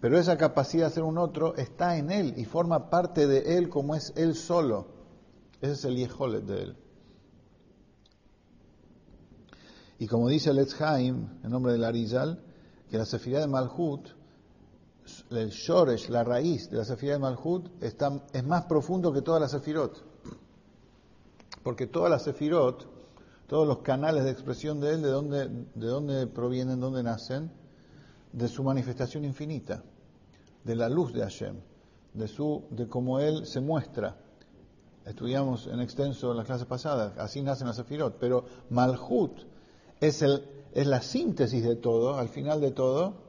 Pero 0.00 0.18
esa 0.18 0.36
capacidad 0.36 0.84
de 0.84 0.88
hacer 0.88 1.02
un 1.02 1.18
otro 1.18 1.56
está 1.56 1.96
en 1.96 2.10
él 2.10 2.34
y 2.36 2.44
forma 2.44 2.90
parte 2.90 3.26
de 3.26 3.58
él 3.58 3.68
como 3.68 3.94
es 3.94 4.12
él 4.16 4.34
solo. 4.34 4.86
Ese 5.60 5.72
es 5.72 5.84
el 5.84 5.96
Yeholet 5.96 6.44
de 6.44 6.62
él. 6.62 6.76
Y 9.98 10.06
como 10.06 10.28
dice 10.28 10.50
el 10.50 10.58
Etzheim, 10.58 11.40
en 11.42 11.50
nombre 11.50 11.72
del 11.72 11.84
Arizal, 11.84 12.40
que 12.88 12.98
la 12.98 13.04
sefirá 13.04 13.40
de 13.40 13.48
Malhut 13.48 14.10
el 15.30 15.50
Shoresh, 15.50 16.08
la 16.08 16.24
raíz 16.24 16.70
de 16.70 16.78
la 16.78 16.84
Sefirá 16.84 17.14
de 17.14 17.18
Malhut, 17.18 17.82
está, 17.82 18.22
es 18.32 18.44
más 18.44 18.64
profundo 18.66 19.12
que 19.12 19.22
toda 19.22 19.40
la 19.40 19.48
Sefirot. 19.48 20.04
Porque 21.62 21.86
toda 21.86 22.08
la 22.08 22.18
Sefirot, 22.18 22.86
todos 23.46 23.66
los 23.66 23.78
canales 23.78 24.24
de 24.24 24.30
expresión 24.30 24.80
de 24.80 24.94
él, 24.94 25.02
¿de 25.02 25.08
dónde, 25.08 25.48
de 25.74 25.86
dónde 25.86 26.26
provienen, 26.26 26.76
de 26.76 26.80
dónde 26.80 27.02
nacen? 27.02 27.50
De 28.32 28.48
su 28.48 28.62
manifestación 28.62 29.24
infinita, 29.24 29.82
de 30.64 30.76
la 30.76 30.88
luz 30.88 31.12
de 31.12 31.22
Hashem, 31.22 31.56
de, 32.14 32.28
su, 32.28 32.64
de 32.70 32.86
cómo 32.86 33.20
él 33.20 33.46
se 33.46 33.60
muestra. 33.60 34.16
Estudiamos 35.06 35.66
en 35.66 35.80
extenso 35.80 36.30
en 36.30 36.36
las 36.36 36.46
clases 36.46 36.66
pasadas, 36.66 37.16
así 37.18 37.42
nacen 37.42 37.66
las 37.66 37.76
Sefirot. 37.76 38.18
Pero 38.18 38.44
Malhut 38.70 39.32
es, 40.00 40.22
el, 40.22 40.44
es 40.74 40.86
la 40.86 41.00
síntesis 41.00 41.64
de 41.64 41.76
todo, 41.76 42.18
al 42.18 42.28
final 42.28 42.60
de 42.60 42.72
todo, 42.72 43.28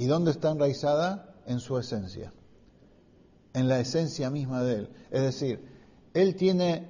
¿Y 0.00 0.06
dónde 0.06 0.30
está 0.30 0.50
enraizada? 0.50 1.34
En 1.44 1.60
su 1.60 1.76
esencia, 1.76 2.32
en 3.52 3.68
la 3.68 3.80
esencia 3.80 4.30
misma 4.30 4.62
de 4.62 4.76
Él. 4.76 4.88
Es 5.10 5.20
decir, 5.20 5.62
Él 6.14 6.36
tiene 6.36 6.88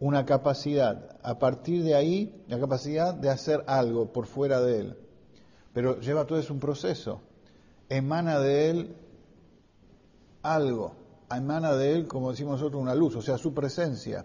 una 0.00 0.24
capacidad, 0.24 1.18
a 1.22 1.38
partir 1.38 1.84
de 1.84 1.94
ahí, 1.94 2.42
la 2.48 2.58
capacidad 2.58 3.12
de 3.12 3.28
hacer 3.28 3.62
algo 3.66 4.10
por 4.10 4.24
fuera 4.24 4.62
de 4.62 4.80
Él. 4.80 4.96
Pero 5.76 6.00
lleva 6.00 6.24
todo 6.24 6.38
eso 6.38 6.54
un 6.54 6.58
proceso. 6.58 7.20
Emana 7.90 8.40
de 8.40 8.70
Él 8.70 8.96
algo, 10.42 10.94
emana 11.30 11.74
de 11.74 11.92
Él, 11.92 12.08
como 12.08 12.30
decimos 12.30 12.60
nosotros, 12.60 12.80
una 12.80 12.94
luz, 12.94 13.14
o 13.14 13.20
sea, 13.20 13.36
su 13.36 13.52
presencia. 13.52 14.24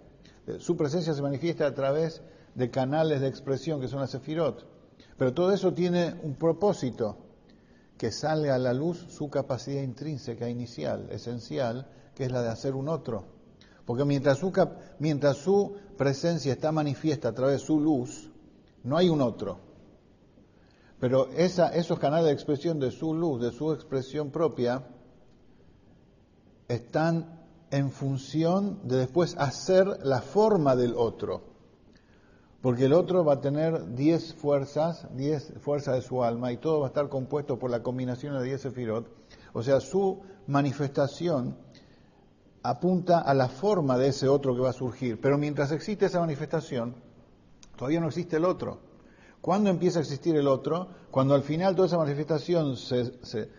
Su 0.60 0.78
presencia 0.78 1.14
se 1.14 1.22
manifiesta 1.22 1.68
a 1.68 1.74
través 1.74 2.22
de 2.56 2.72
canales 2.72 3.20
de 3.20 3.28
expresión 3.28 3.82
que 3.82 3.90
son 3.90 4.00
las 4.00 4.12
sefirot. 4.12 4.66
Pero 5.18 5.34
todo 5.34 5.52
eso 5.52 5.74
tiene 5.74 6.16
un 6.24 6.36
propósito 6.36 7.18
que 7.98 8.14
salga 8.14 8.56
a 8.56 8.58
la 8.58 8.74
luz 8.74 9.08
su 9.10 9.30
capacidad 9.30 9.82
intrínseca 9.82 10.48
inicial, 10.48 11.10
esencial, 11.12 11.86
que 12.16 12.24
es 12.24 12.32
la 12.32 12.44
de 12.44 12.48
hacer 12.48 12.76
un 12.76 12.88
otro. 12.88 13.26
Porque 13.86 14.06
mientras 14.06 14.38
su, 14.38 14.54
mientras 15.00 15.36
su 15.36 15.76
presencia 15.98 16.54
está 16.54 16.72
manifiesta 16.72 17.28
a 17.28 17.34
través 17.34 17.60
de 17.60 17.66
su 17.68 17.78
luz, 17.78 18.32
no 18.86 18.96
hay 18.96 19.10
un 19.10 19.20
otro. 19.20 19.71
Pero 21.02 21.30
esa, 21.36 21.70
esos 21.70 21.98
canales 21.98 22.28
de 22.28 22.32
expresión 22.32 22.80
de 22.80 22.92
su 22.92 23.16
luz, 23.16 23.42
de 23.42 23.52
su 23.52 23.74
expresión 23.74 24.30
propia, 24.30 24.84
están 26.68 27.42
en 27.72 27.90
función 27.90 28.88
de 28.88 28.98
después 28.98 29.36
hacer 29.40 29.88
la 30.04 30.22
forma 30.22 30.76
del 30.76 30.94
otro. 30.96 31.42
Porque 32.62 32.86
el 32.86 32.94
otro 32.94 33.26
va 33.26 33.34
a 33.34 33.42
tener 33.42 33.96
10 33.96 34.36
fuerzas, 34.36 35.08
10 35.16 35.54
fuerzas 35.62 35.96
de 35.96 36.02
su 36.04 36.24
alma, 36.24 36.52
y 36.52 36.58
todo 36.58 36.82
va 36.82 36.86
a 36.86 36.90
estar 36.90 37.10
compuesto 37.10 37.58
por 37.58 37.72
la 37.72 37.82
combinación 37.82 38.38
de 38.38 38.44
10 38.44 38.62
sefirot. 38.62 39.08
O 39.54 39.64
sea, 39.64 39.80
su 39.80 40.22
manifestación 40.46 41.58
apunta 42.62 43.22
a 43.22 43.34
la 43.34 43.48
forma 43.48 43.98
de 43.98 44.10
ese 44.10 44.28
otro 44.28 44.54
que 44.54 44.62
va 44.62 44.70
a 44.70 44.74
surgir. 44.74 45.20
Pero 45.20 45.40
mientras 45.40 45.72
existe 45.72 46.06
esa 46.06 46.20
manifestación, 46.20 46.94
todavía 47.76 48.02
no 48.02 48.08
existe 48.10 48.38
el 48.38 48.46
otro. 48.46 48.91
¿Cuándo 49.42 49.70
empieza 49.70 50.00
a 50.00 50.02
existir 50.04 50.36
el 50.36 50.48
otro? 50.48 50.88
Cuando 51.10 51.34
al 51.34 51.42
final 51.42 51.76
toda 51.76 51.88
esa 51.88 51.98
manifestación 51.98 52.78
se, 52.78 53.20
se, 53.24 53.50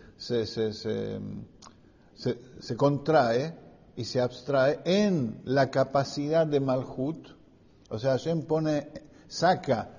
se, 0.45 1.19
se 2.59 2.77
contrae 2.77 3.53
y 3.95 4.05
se 4.05 4.21
abstrae 4.21 4.79
en 4.85 5.41
la 5.43 5.69
capacidad 5.69 6.47
de 6.47 6.59
Malhut, 6.59 7.27
o 7.89 7.99
sea, 7.99 8.11
Hashem 8.11 8.43
pone, 8.43 8.89
saca 9.27 9.89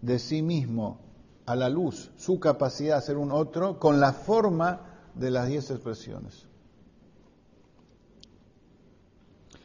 de 0.00 0.18
sí 0.18 0.42
mismo 0.42 0.98
a 1.46 1.54
la 1.54 1.68
luz 1.68 2.10
su 2.16 2.40
capacidad 2.40 2.96
de 2.96 3.02
ser 3.02 3.16
un 3.18 3.30
otro 3.30 3.78
con 3.78 4.00
la 4.00 4.12
forma 4.12 4.80
de 5.14 5.30
las 5.30 5.48
diez 5.48 5.70
expresiones. 5.70 6.46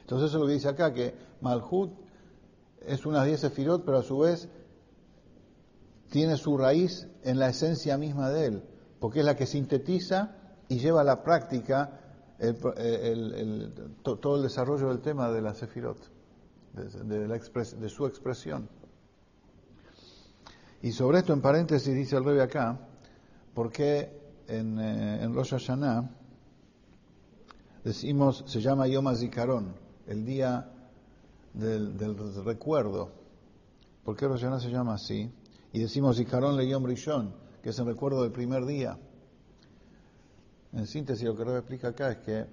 Entonces 0.01 0.29
eso 0.29 0.37
es 0.37 0.41
lo 0.41 0.47
que 0.47 0.53
dice 0.53 0.67
acá, 0.67 0.93
que 0.93 1.15
Malhut 1.41 1.91
es 2.85 3.05
unas 3.05 3.25
diez 3.25 3.39
sefirot, 3.39 3.85
pero 3.85 3.99
a 3.99 4.03
su 4.03 4.19
vez 4.19 4.49
tiene 6.09 6.37
su 6.37 6.57
raíz 6.57 7.07
en 7.23 7.39
la 7.39 7.49
esencia 7.49 7.97
misma 7.97 8.29
de 8.29 8.45
él, 8.45 8.63
porque 8.99 9.19
es 9.19 9.25
la 9.25 9.35
que 9.35 9.45
sintetiza 9.45 10.35
y 10.67 10.79
lleva 10.79 11.01
a 11.01 11.03
la 11.03 11.23
práctica 11.23 11.99
todo 14.03 14.35
el 14.37 14.43
desarrollo 14.43 14.89
del 14.89 15.01
tema 15.01 15.31
de 15.31 15.41
la 15.41 15.53
sefirot 15.53 15.97
de, 16.73 17.89
su 17.89 18.05
expresión. 18.05 18.69
Y 20.81 20.91
sobre 20.91 21.19
esto, 21.19 21.33
en 21.33 21.41
paréntesis, 21.41 21.93
dice 21.93 22.15
el 22.15 22.23
rey 22.23 22.39
acá, 22.39 22.79
porque 23.53 24.17
en, 24.47 24.79
eh, 24.79 25.23
en 25.23 25.33
Rosh 25.33 25.51
Hashanah 25.51 26.09
decimos, 27.83 28.43
se 28.47 28.61
llama 28.61 28.87
Yom 28.87 29.07
HaZikaron, 29.07 29.75
el 30.07 30.25
día 30.25 30.71
del, 31.53 32.43
recuerdo. 32.45 33.11
¿Por 34.05 34.15
qué 34.15 34.27
Rosh 34.27 34.41
Hashanah 34.41 34.59
se 34.59 34.69
llama 34.69 34.93
así? 34.93 35.31
Y 35.71 35.79
decimos 35.79 36.17
Zikaron 36.17 36.57
Leyom 36.57 36.85
Rishon, 36.85 37.33
que 37.61 37.69
es 37.69 37.79
el 37.79 37.85
recuerdo 37.85 38.23
del 38.23 38.31
primer 38.31 38.65
día. 38.65 38.97
En 40.73 40.87
síntesis, 40.87 41.25
lo 41.25 41.35
que 41.35 41.43
Rob 41.43 41.57
explica 41.57 41.89
acá 41.89 42.11
es 42.11 42.17
que 42.19 42.45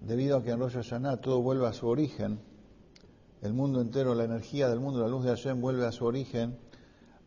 debido 0.00 0.36
a 0.36 0.42
que 0.42 0.50
en 0.50 0.60
Rosh 0.60 0.74
Hashanah 0.74 1.18
todo 1.18 1.40
vuelve 1.40 1.66
a 1.66 1.72
su 1.72 1.86
origen, 1.88 2.40
el 3.42 3.52
mundo 3.52 3.80
entero, 3.80 4.14
la 4.14 4.24
energía 4.24 4.68
del 4.68 4.80
mundo, 4.80 5.00
la 5.00 5.08
luz 5.08 5.24
de 5.24 5.30
Hashem 5.30 5.60
vuelve 5.60 5.86
a 5.86 5.92
su 5.92 6.04
origen, 6.04 6.58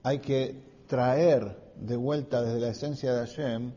hay 0.04 0.20
que 0.20 0.62
traer 0.88 1.74
de 1.76 1.96
vuelta 1.96 2.42
desde 2.42 2.60
la 2.60 2.68
esencia 2.70 3.14
de 3.14 3.20
Hashem 3.20 3.74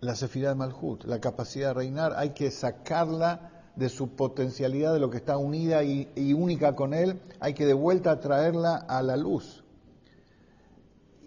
la 0.00 0.14
Sefirah 0.14 0.54
Malhut, 0.54 1.04
la 1.04 1.18
capacidad 1.18 1.68
de 1.68 1.74
reinar, 1.74 2.12
hay 2.16 2.30
que 2.30 2.50
sacarla 2.50 3.53
de 3.76 3.88
su 3.88 4.08
potencialidad, 4.10 4.92
de 4.92 5.00
lo 5.00 5.10
que 5.10 5.16
está 5.16 5.36
unida 5.36 5.82
y, 5.82 6.32
única 6.32 6.74
con 6.74 6.94
él, 6.94 7.20
hay 7.40 7.54
que 7.54 7.66
de 7.66 7.74
vuelta 7.74 8.20
traerla 8.20 8.76
a 8.76 9.02
la 9.02 9.16
luz. 9.16 9.64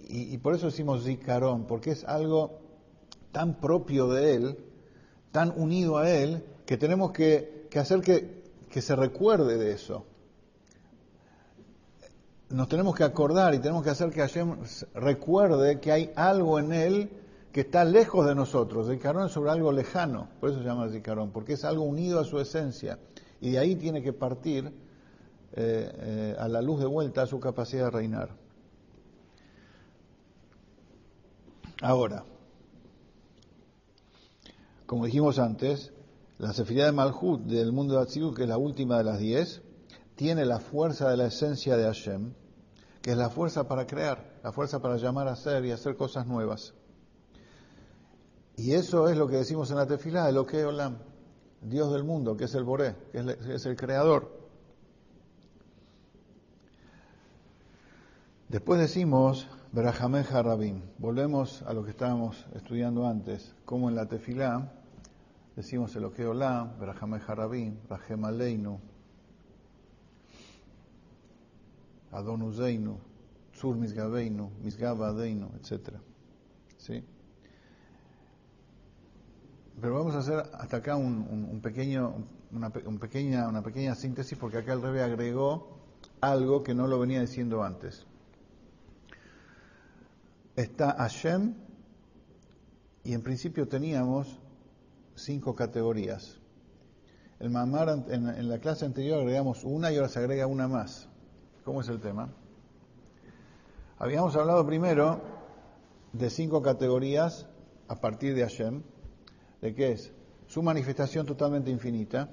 Y, 0.09 0.37
por 0.37 0.55
eso 0.55 0.67
decimos 0.67 1.03
Zikaron, 1.03 1.65
porque 1.65 1.91
es 1.91 2.05
algo 2.05 2.59
tan 3.31 3.55
propio 3.55 4.07
de 4.07 4.35
él, 4.35 4.57
tan 5.31 5.53
unido 5.57 5.97
a 5.97 6.09
él, 6.09 6.43
que 6.65 6.77
tenemos 6.77 7.11
que, 7.11 7.67
hacer 7.75 8.01
que, 8.01 8.43
que 8.69 8.81
se 8.81 8.95
recuerde 8.95 9.57
de 9.57 9.73
eso 9.73 10.05
nos 12.49 12.69
tenemos 12.69 12.95
que 12.95 13.03
acordar 13.03 13.53
y 13.55 13.59
tenemos 13.59 13.83
que 13.83 13.89
hacer 13.89 14.09
que 14.09 14.21
Hashem 14.21 14.55
recuerde 14.93 15.79
que 15.79 15.91
hay 15.91 16.11
algo 16.15 16.59
en 16.59 16.71
él 16.71 17.09
que 17.57 17.61
está 17.61 17.83
lejos 17.83 18.27
de 18.27 18.35
nosotros. 18.35 18.87
Es 18.87 19.31
sobre 19.31 19.49
algo 19.49 19.71
lejano, 19.71 20.29
por 20.39 20.51
eso 20.51 20.59
se 20.59 20.65
llama 20.65 20.89
Zikaron, 20.89 21.31
porque 21.31 21.53
es 21.53 21.65
algo 21.65 21.85
unido 21.85 22.19
a 22.19 22.23
su 22.23 22.39
esencia. 22.39 22.99
Y 23.41 23.49
de 23.49 23.57
ahí 23.57 23.75
tiene 23.75 24.03
que 24.03 24.13
partir 24.13 24.67
eh, 24.67 24.73
eh, 25.55 26.35
a 26.37 26.47
la 26.49 26.61
luz 26.61 26.79
de 26.79 26.85
vuelta 26.85 27.23
a 27.23 27.25
su 27.25 27.39
capacidad 27.39 27.85
de 27.85 27.89
reinar. 27.89 28.29
Ahora, 31.81 32.25
como 34.85 35.05
dijimos 35.05 35.39
antes, 35.39 35.91
la 36.37 36.53
Sefirá 36.53 36.85
de 36.85 36.91
Malhut 36.91 37.41
del 37.41 37.71
mundo 37.71 37.95
de 37.95 38.03
Atzilut, 38.03 38.35
que 38.35 38.43
es 38.43 38.49
la 38.49 38.59
última 38.59 38.99
de 38.99 39.03
las 39.03 39.17
diez, 39.17 39.63
tiene 40.13 40.45
la 40.45 40.59
fuerza 40.59 41.09
de 41.09 41.17
la 41.17 41.25
esencia 41.25 41.75
de 41.75 41.85
Hashem, 41.85 42.35
que 43.01 43.13
es 43.13 43.17
la 43.17 43.31
fuerza 43.31 43.67
para 43.67 43.87
crear, 43.87 44.37
la 44.43 44.51
fuerza 44.51 44.79
para 44.79 44.97
llamar 44.97 45.27
a 45.27 45.35
ser 45.35 45.65
y 45.65 45.71
hacer 45.71 45.95
cosas 45.95 46.27
nuevas. 46.27 46.75
Y 48.57 48.73
eso 48.73 49.07
es 49.07 49.15
lo 49.15 49.27
que 49.27 49.37
decimos 49.37 49.69
en 49.69 49.77
la 49.77 49.85
tefilá, 49.85 50.27
el 50.27 50.45
que 50.47 50.65
Olam, 50.65 50.97
Dios 51.61 51.93
del 51.93 52.03
mundo, 52.03 52.35
que 52.35 52.45
es 52.45 52.55
el 52.55 52.63
Boré, 52.63 52.95
que 53.11 53.53
es 53.53 53.65
el 53.67 53.75
creador. 53.75 54.35
Después 58.49 58.79
decimos 58.79 59.47
Berajameja 59.71 60.41
Rabim. 60.41 60.81
Volvemos 60.97 61.61
a 61.61 61.73
lo 61.73 61.83
que 61.83 61.91
estábamos 61.91 62.47
estudiando 62.55 63.05
antes, 63.05 63.53
como 63.63 63.89
en 63.89 63.95
la 63.95 64.07
tefilá 64.07 64.73
decimos 65.55 65.95
el 65.95 66.11
que 66.11 66.25
Olam, 66.25 66.79
Berajameja 66.79 67.35
Rabim, 67.35 67.77
Rahem 67.87 68.25
Aleinu, 68.25 68.79
Adonu 72.11 72.51
Zeinu, 72.53 72.97
Tzur 73.51 73.75
Misgabeinu, 73.75 74.49
Misgaba 74.63 75.09
Adeinu, 75.09 75.49
etc. 75.59 75.99
¿Sí? 76.77 77.03
Pero 79.79 79.93
vamos 79.93 80.15
a 80.15 80.19
hacer 80.19 80.43
hasta 80.53 80.77
acá 80.77 80.95
un, 80.95 81.59
pequeño, 81.61 82.25
una, 82.51 82.71
pequeña, 82.71 83.47
una 83.47 83.61
pequeña 83.61 83.93
síntesis 83.93 84.37
porque 84.37 84.57
acá 84.57 84.73
el 84.73 84.81
Rebe 84.81 85.03
agregó 85.03 85.77
algo 86.19 86.63
que 86.63 86.73
no 86.73 86.87
lo 86.87 86.99
venía 86.99 87.21
diciendo 87.21 87.63
antes. 87.63 88.07
Está 90.55 90.93
Hashem 90.93 91.53
y 93.03 93.13
en 93.13 93.21
principio 93.21 93.67
teníamos 93.67 94.39
cinco 95.13 95.55
categorías. 95.55 96.39
El 97.39 97.51
Mamar 97.51 97.89
en, 98.09 98.27
en 98.27 98.49
la 98.49 98.57
clase 98.57 98.83
anterior 98.83 99.19
agregamos 99.19 99.63
una 99.63 99.91
y 99.91 99.97
ahora 99.97 100.09
se 100.09 100.17
agrega 100.17 100.47
una 100.47 100.67
más. 100.67 101.07
¿Cómo 101.63 101.81
es 101.81 101.89
el 101.89 101.99
tema? 101.99 102.33
Habíamos 103.99 104.35
hablado 104.35 104.65
primero 104.65 105.21
de 106.13 106.31
cinco 106.31 106.63
categorías 106.63 107.47
a 107.87 107.95
partir 108.01 108.33
de 108.33 108.41
Hashem 108.41 108.81
de 109.61 109.73
qué 109.73 109.91
es 109.91 110.13
su 110.47 110.61
manifestación 110.61 111.25
totalmente 111.25 111.69
infinita, 111.69 112.29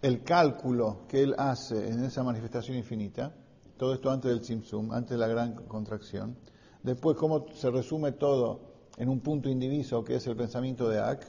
el 0.00 0.22
cálculo 0.22 1.06
que 1.08 1.22
él 1.22 1.34
hace 1.38 1.88
en 1.90 2.04
esa 2.04 2.22
manifestación 2.22 2.76
infinita, 2.76 3.34
todo 3.76 3.94
esto 3.94 4.10
antes 4.10 4.30
del 4.30 4.40
Tzimtzum, 4.40 4.92
antes 4.92 5.10
de 5.10 5.18
la 5.18 5.26
gran 5.26 5.54
contracción, 5.66 6.36
después 6.82 7.16
cómo 7.16 7.46
se 7.54 7.70
resume 7.70 8.12
todo 8.12 8.60
en 8.96 9.08
un 9.08 9.20
punto 9.20 9.48
indiviso 9.48 10.04
que 10.04 10.16
es 10.16 10.26
el 10.26 10.36
pensamiento 10.36 10.88
de 10.88 11.00
Ak, 11.00 11.26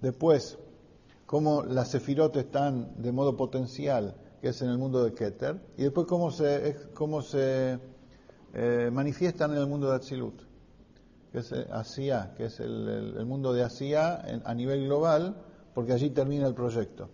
después 0.00 0.58
cómo 1.26 1.62
las 1.62 1.90
sefirot 1.90 2.36
están 2.36 3.02
de 3.02 3.12
modo 3.12 3.36
potencial, 3.36 4.16
que 4.40 4.48
es 4.48 4.62
en 4.62 4.70
el 4.70 4.78
mundo 4.78 5.04
de 5.04 5.12
Keter, 5.12 5.60
y 5.76 5.82
después 5.82 6.06
cómo 6.06 6.30
se, 6.30 6.76
cómo 6.94 7.20
se 7.22 7.78
eh, 8.54 8.90
manifiestan 8.92 9.52
en 9.52 9.58
el 9.58 9.66
mundo 9.66 9.90
de 9.90 9.96
Atzilut 9.96 10.45
que 11.36 11.40
es 11.40 11.52
eh, 11.52 11.66
Asia, 11.70 12.32
que 12.34 12.46
es 12.46 12.60
el, 12.60 13.22
mundo 13.26 13.52
de 13.52 13.62
Asia 13.62 14.22
a 14.42 14.54
nivel 14.54 14.86
global, 14.86 15.36
porque 15.74 15.92
allí 15.92 16.08
termina 16.08 16.46
el 16.46 16.54
proyecto. 16.54 17.10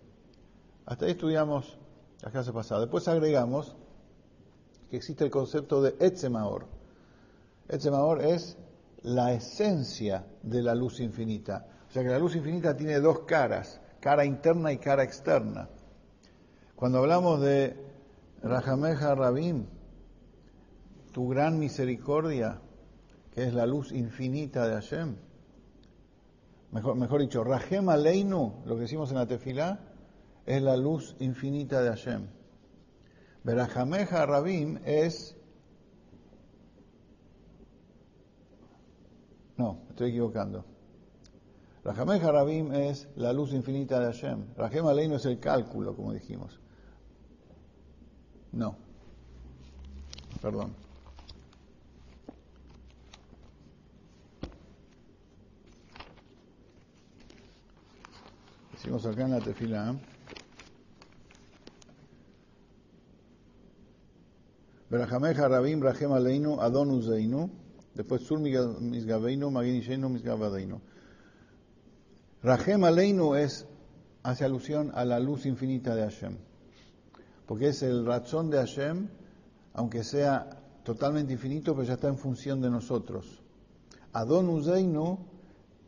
Hasta 0.85 1.03
ahí 1.03 1.11
estudiamos 1.11 1.77
la 2.21 2.31
clase 2.31 2.53
pasada. 2.53 2.79
Después 2.79 3.05
agregamos 3.09 3.75
que 4.89 4.95
existe 4.95 5.25
el 5.25 5.29
concepto 5.29 5.81
de 5.81 5.97
Etzemaor. 5.99 6.67
Etzemaor 7.67 8.21
es 8.21 8.57
la 9.01 9.33
esencia 9.33 10.25
de 10.41 10.61
la 10.61 10.73
luz 10.73 11.01
infinita. 11.01 11.67
O 11.89 11.91
sea 11.91 12.01
que 12.01 12.09
la 12.09 12.19
luz 12.19 12.33
infinita 12.37 12.77
tiene 12.77 13.01
dos 13.01 13.23
caras, 13.27 13.81
cara 13.99 14.23
interna 14.23 14.71
y 14.71 14.77
cara 14.77 15.03
externa. 15.03 15.67
Cuando 16.77 16.99
hablamos 16.99 17.41
de 17.41 17.75
Rajameja 18.41 19.15
Rabim, 19.15 19.65
tu 21.11 21.27
gran 21.27 21.59
misericordia, 21.59 22.61
que 23.33 23.43
es 23.43 23.53
la 23.53 23.65
luz 23.65 23.91
infinita 23.91 24.67
de 24.67 24.75
Hashem. 24.75 25.15
Mejor, 26.71 27.21
dicho, 27.21 27.43
Rahem 27.43 27.89
Aleinu, 27.89 28.63
lo 28.65 28.75
que 28.75 28.81
decimos 28.81 29.11
en 29.11 29.17
la 29.17 29.27
tefilá, 29.27 29.79
es 30.45 30.61
la 30.61 30.77
luz 30.77 31.15
infinita 31.19 31.81
de 31.81 31.89
Hashem. 31.89 32.27
Berajameja 33.43 34.25
Rabim 34.25 34.79
es... 34.85 35.35
No, 39.57 39.81
estoy 39.89 40.09
equivocando. 40.09 40.65
Rajameja 41.83 42.31
Rabim 42.31 42.73
es 42.73 43.07
la 43.15 43.33
luz 43.33 43.53
infinita 43.53 43.99
de 43.99 44.05
Hashem. 44.07 44.55
Rahem 44.55 44.85
Aleinu 44.85 45.15
es 45.15 45.25
el 45.25 45.39
cálculo, 45.39 45.95
como 45.95 46.13
dijimos. 46.13 46.59
No. 48.51 48.77
Perdón. 50.41 50.82
Decimos 58.83 59.05
acá 59.05 59.23
en 59.23 59.31
la 59.31 59.39
tefila. 59.39 59.95
Berajameja 64.89 65.47
Rabim 65.47 65.81
Rahem 65.81 66.11
Aleinu 66.11 66.59
Adonu 66.59 67.01
Zeinu. 67.01 67.49
Después 67.95 68.23
Sur 68.23 68.41
Misgabeinu 68.41 69.49
Magin 69.49 69.75
Ishenu 69.75 70.09
Misgabadeinu. 70.09 70.81
Rahem 72.43 72.83
Aleinu 72.83 73.35
es, 73.35 73.65
hace 74.21 74.43
alusión 74.43 74.91
a 74.93 75.05
la 75.05 75.17
luz 75.17 75.45
infinita 75.45 75.95
de 75.95 76.01
Hashem. 76.01 76.37
Porque 77.45 77.69
es 77.69 77.83
el 77.83 78.05
razón 78.05 78.49
de 78.49 78.57
Hashem, 78.57 79.07
aunque 79.75 80.03
sea 80.03 80.59
totalmente 80.83 81.31
infinito, 81.31 81.73
pero 81.73 81.87
ya 81.87 81.93
está 81.93 82.09
en 82.09 82.17
función 82.17 82.59
de 82.59 82.69
nosotros. 82.69 83.41
Adonu 84.11 84.61
Zeinu 84.61 85.19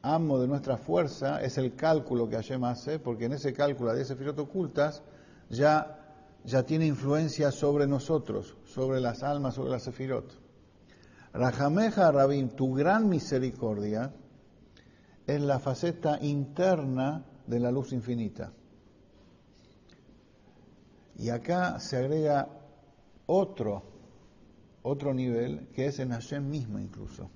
amo 0.05 0.39
de 0.39 0.47
nuestra 0.47 0.77
fuerza 0.77 1.41
es 1.41 1.57
el 1.57 1.75
cálculo 1.75 2.29
que 2.29 2.35
Hashem 2.35 2.63
hace, 2.63 2.99
porque 2.99 3.25
en 3.25 3.33
ese 3.33 3.53
cálculo 3.53 3.91
de 3.91 4.05
sefirot 4.05 4.37
ocultas 4.37 5.01
ya, 5.49 5.99
ya 6.43 6.63
tiene 6.63 6.85
influencia 6.85 7.51
sobre 7.51 7.87
nosotros, 7.87 8.55
sobre 8.65 9.01
las 9.01 9.23
almas, 9.23 9.55
sobre 9.55 9.71
las 9.71 9.83
sefirot. 9.83 10.31
Rajameja 11.33 12.11
Rabin, 12.11 12.49
tu 12.49 12.75
gran 12.75 13.09
misericordia, 13.09 14.13
es 15.25 15.41
la 15.41 15.57
faceta 15.57 16.19
interna 16.21 17.25
de 17.47 17.59
la 17.59 17.71
luz 17.71 17.91
infinita. 17.91 18.53
Y 21.17 21.29
acá 21.29 21.79
se 21.79 21.97
agrega 21.97 22.47
otro, 23.25 23.83
otro 24.83 25.15
nivel, 25.15 25.69
que 25.73 25.87
es 25.87 25.97
en 25.97 26.11
Hashem 26.11 26.47
mismo 26.47 26.77
incluso. 26.77 27.31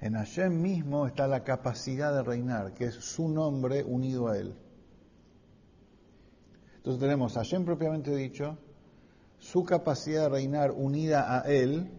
En 0.00 0.14
Hashem 0.14 0.60
mismo 0.60 1.06
está 1.06 1.26
la 1.26 1.42
capacidad 1.42 2.14
de 2.14 2.22
reinar, 2.22 2.74
que 2.74 2.86
es 2.86 2.94
su 2.94 3.28
nombre 3.28 3.82
unido 3.84 4.28
a 4.28 4.38
él. 4.38 4.54
Entonces 6.76 7.00
tenemos 7.00 7.34
Hashem 7.34 7.64
propiamente 7.64 8.14
dicho, 8.14 8.56
su 9.38 9.64
capacidad 9.64 10.22
de 10.22 10.28
reinar 10.30 10.70
unida 10.70 11.38
a 11.38 11.40
Él, 11.42 11.90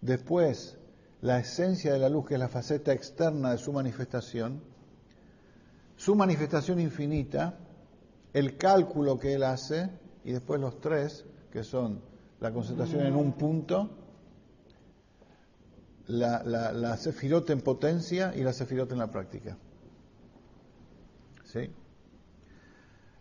después 0.00 0.78
la 1.20 1.38
esencia 1.38 1.92
de 1.92 1.98
la 1.98 2.08
luz, 2.08 2.26
que 2.26 2.34
es 2.34 2.40
la 2.40 2.48
faceta 2.48 2.92
externa 2.92 3.52
de 3.52 3.58
su 3.58 3.72
manifestación, 3.72 4.62
su 5.96 6.14
manifestación 6.14 6.80
infinita, 6.80 7.58
el 8.32 8.56
cálculo 8.56 9.18
que 9.18 9.34
Él 9.34 9.42
hace, 9.42 9.90
y 10.24 10.32
después 10.32 10.60
los 10.60 10.80
tres, 10.80 11.24
que 11.50 11.64
son 11.64 12.00
la 12.40 12.52
concentración 12.52 13.06
en 13.06 13.16
un 13.16 13.32
punto, 13.32 13.90
la, 16.08 16.42
la, 16.42 16.72
la 16.72 16.96
sefirot 16.96 17.48
en 17.50 17.60
potencia 17.60 18.34
y 18.34 18.42
la 18.42 18.52
sefirot 18.52 18.90
en 18.92 18.98
la 18.98 19.10
práctica. 19.10 19.56
¿Sí? 21.44 21.70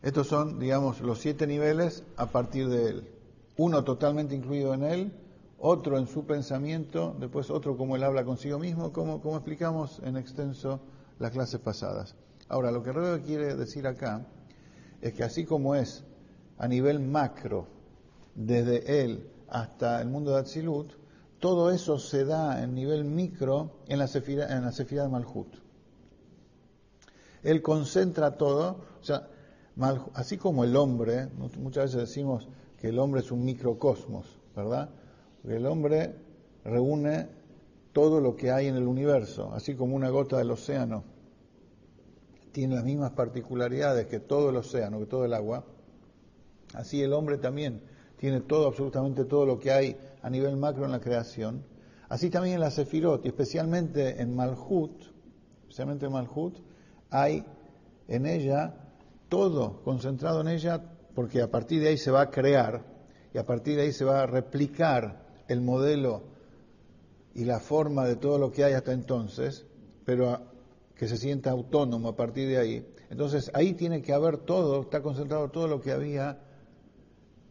Estos 0.01 0.27
son, 0.27 0.59
digamos, 0.59 1.01
los 1.01 1.19
siete 1.19 1.47
niveles 1.47 2.03
a 2.15 2.27
partir 2.27 2.69
de 2.69 2.89
él. 2.89 3.09
Uno 3.57 3.83
totalmente 3.83 4.35
incluido 4.35 4.73
en 4.73 4.83
él, 4.83 5.11
otro 5.59 5.97
en 5.97 6.07
su 6.07 6.25
pensamiento, 6.25 7.15
después 7.19 7.49
otro 7.49 7.75
como 7.77 7.95
él 7.95 8.03
habla 8.03 8.23
consigo 8.23 8.59
mismo, 8.59 8.93
como, 8.93 9.21
como 9.21 9.37
explicamos 9.37 9.99
en 10.03 10.17
extenso 10.17 10.79
las 11.19 11.31
clases 11.31 11.59
pasadas. 11.59 12.15
Ahora, 12.47 12.71
lo 12.71 12.83
que 12.83 12.91
Rebbe 12.91 13.21
quiere 13.21 13.55
decir 13.55 13.87
acá 13.87 14.25
es 15.01 15.13
que 15.13 15.23
así 15.23 15.45
como 15.45 15.75
es 15.75 16.03
a 16.57 16.67
nivel 16.67 16.99
macro, 16.99 17.67
desde 18.35 19.03
él 19.03 19.29
hasta 19.49 20.01
el 20.01 20.07
mundo 20.07 20.31
de 20.31 20.39
Atzilut, 20.39 20.93
todo 21.39 21.71
eso 21.71 21.99
se 21.99 22.25
da 22.25 22.63
en 22.63 22.73
nivel 22.73 23.05
micro 23.05 23.79
en 23.87 23.99
la 23.99 24.07
sefira, 24.07 24.55
en 24.55 24.63
la 24.63 24.71
de 24.71 25.09
Malhut. 25.09 25.55
Él 27.43 27.61
concentra 27.61 28.37
todo, 28.37 28.79
o 28.99 29.03
sea, 29.03 29.27
así 30.13 30.37
como 30.37 30.63
el 30.63 30.75
hombre, 30.75 31.27
muchas 31.59 31.85
veces 31.85 32.09
decimos 32.09 32.47
que 32.79 32.89
el 32.89 32.99
hombre 32.99 33.21
es 33.21 33.31
un 33.31 33.45
microcosmos, 33.45 34.25
¿verdad? 34.55 34.89
El 35.43 35.65
hombre 35.65 36.15
reúne 36.63 37.29
todo 37.93 38.19
lo 38.19 38.35
que 38.35 38.51
hay 38.51 38.67
en 38.67 38.75
el 38.75 38.87
universo, 38.87 39.51
así 39.53 39.75
como 39.75 39.95
una 39.95 40.09
gota 40.09 40.37
del 40.37 40.51
océano 40.51 41.03
tiene 42.57 42.73
las 42.73 42.85
mismas 42.85 43.11
particularidades 43.11 44.07
que 44.07 44.19
todo 44.19 44.49
el 44.49 44.55
océano, 44.55 44.97
que 44.97 45.05
todo 45.05 45.25
el 45.25 45.35
agua, 45.35 45.63
así 46.73 47.03
el 47.03 47.13
hombre 47.13 47.37
también 47.37 47.83
tiene 48.17 48.41
todo, 48.41 48.67
absolutamente 48.67 49.25
todo 49.25 49.45
lo 49.45 49.59
que 49.59 49.71
hay 49.71 49.95
a 50.27 50.29
nivel 50.29 50.57
macro 50.57 50.83
en 50.83 50.91
la 50.91 50.99
creación. 50.99 51.63
Así 52.09 52.29
también 52.29 52.55
en 52.55 52.59
la 52.59 52.69
Sefirot, 52.69 53.23
y 53.23 53.29
especialmente 53.29 54.21
en 54.21 54.35
Malhut, 54.35 55.01
especialmente 55.61 56.05
en 56.05 56.11
Malhut, 56.11 56.59
hay 57.09 57.45
en 58.09 58.25
ella 58.25 58.75
todo 59.29 59.81
concentrado 59.83 60.41
en 60.41 60.49
ella, 60.49 60.83
porque 61.15 61.41
a 61.41 61.49
partir 61.49 61.81
de 61.81 61.89
ahí 61.89 61.97
se 61.97 62.11
va 62.11 62.21
a 62.21 62.29
crear 62.29 62.83
y 63.33 63.37
a 63.37 63.45
partir 63.45 63.77
de 63.77 63.83
ahí 63.83 63.93
se 63.93 64.03
va 64.03 64.21
a 64.21 64.25
replicar 64.25 65.25
el 65.47 65.61
modelo 65.61 66.23
y 67.33 67.45
la 67.45 67.61
forma 67.61 68.05
de 68.05 68.17
todo 68.17 68.37
lo 68.37 68.51
que 68.51 68.65
hay 68.65 68.73
hasta 68.73 68.91
entonces, 68.91 69.65
pero 70.03 70.41
que 70.93 71.07
se 71.07 71.15
sienta 71.15 71.51
autónomo 71.51 72.09
a 72.09 72.15
partir 72.17 72.49
de 72.49 72.57
ahí. 72.57 72.85
Entonces 73.09 73.49
ahí 73.53 73.75
tiene 73.75 74.01
que 74.01 74.11
haber 74.11 74.39
todo, 74.39 74.81
está 74.81 75.01
concentrado 75.01 75.49
todo 75.49 75.69
lo 75.69 75.79
que 75.79 75.93
había 75.93 76.37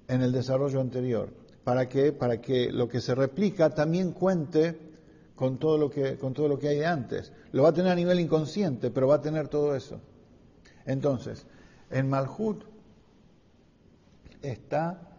en 0.08 0.20
el 0.20 0.32
desarrollo 0.32 0.80
anterior. 0.80 1.45
¿Para 1.66 1.88
que 1.88 2.12
Para 2.12 2.40
que 2.40 2.70
lo 2.70 2.88
que 2.88 3.00
se 3.00 3.12
replica 3.12 3.70
también 3.70 4.12
cuente 4.12 4.78
con 5.34 5.58
todo 5.58 5.76
lo 5.76 5.90
que, 5.90 6.16
con 6.16 6.32
todo 6.32 6.46
lo 6.46 6.60
que 6.60 6.68
hay 6.68 6.78
de 6.78 6.86
antes. 6.86 7.32
Lo 7.50 7.64
va 7.64 7.70
a 7.70 7.72
tener 7.72 7.90
a 7.90 7.96
nivel 7.96 8.20
inconsciente, 8.20 8.92
pero 8.92 9.08
va 9.08 9.16
a 9.16 9.20
tener 9.20 9.48
todo 9.48 9.74
eso. 9.74 10.00
Entonces, 10.84 11.44
en 11.90 12.08
Malhut 12.08 12.62
está, 14.42 15.18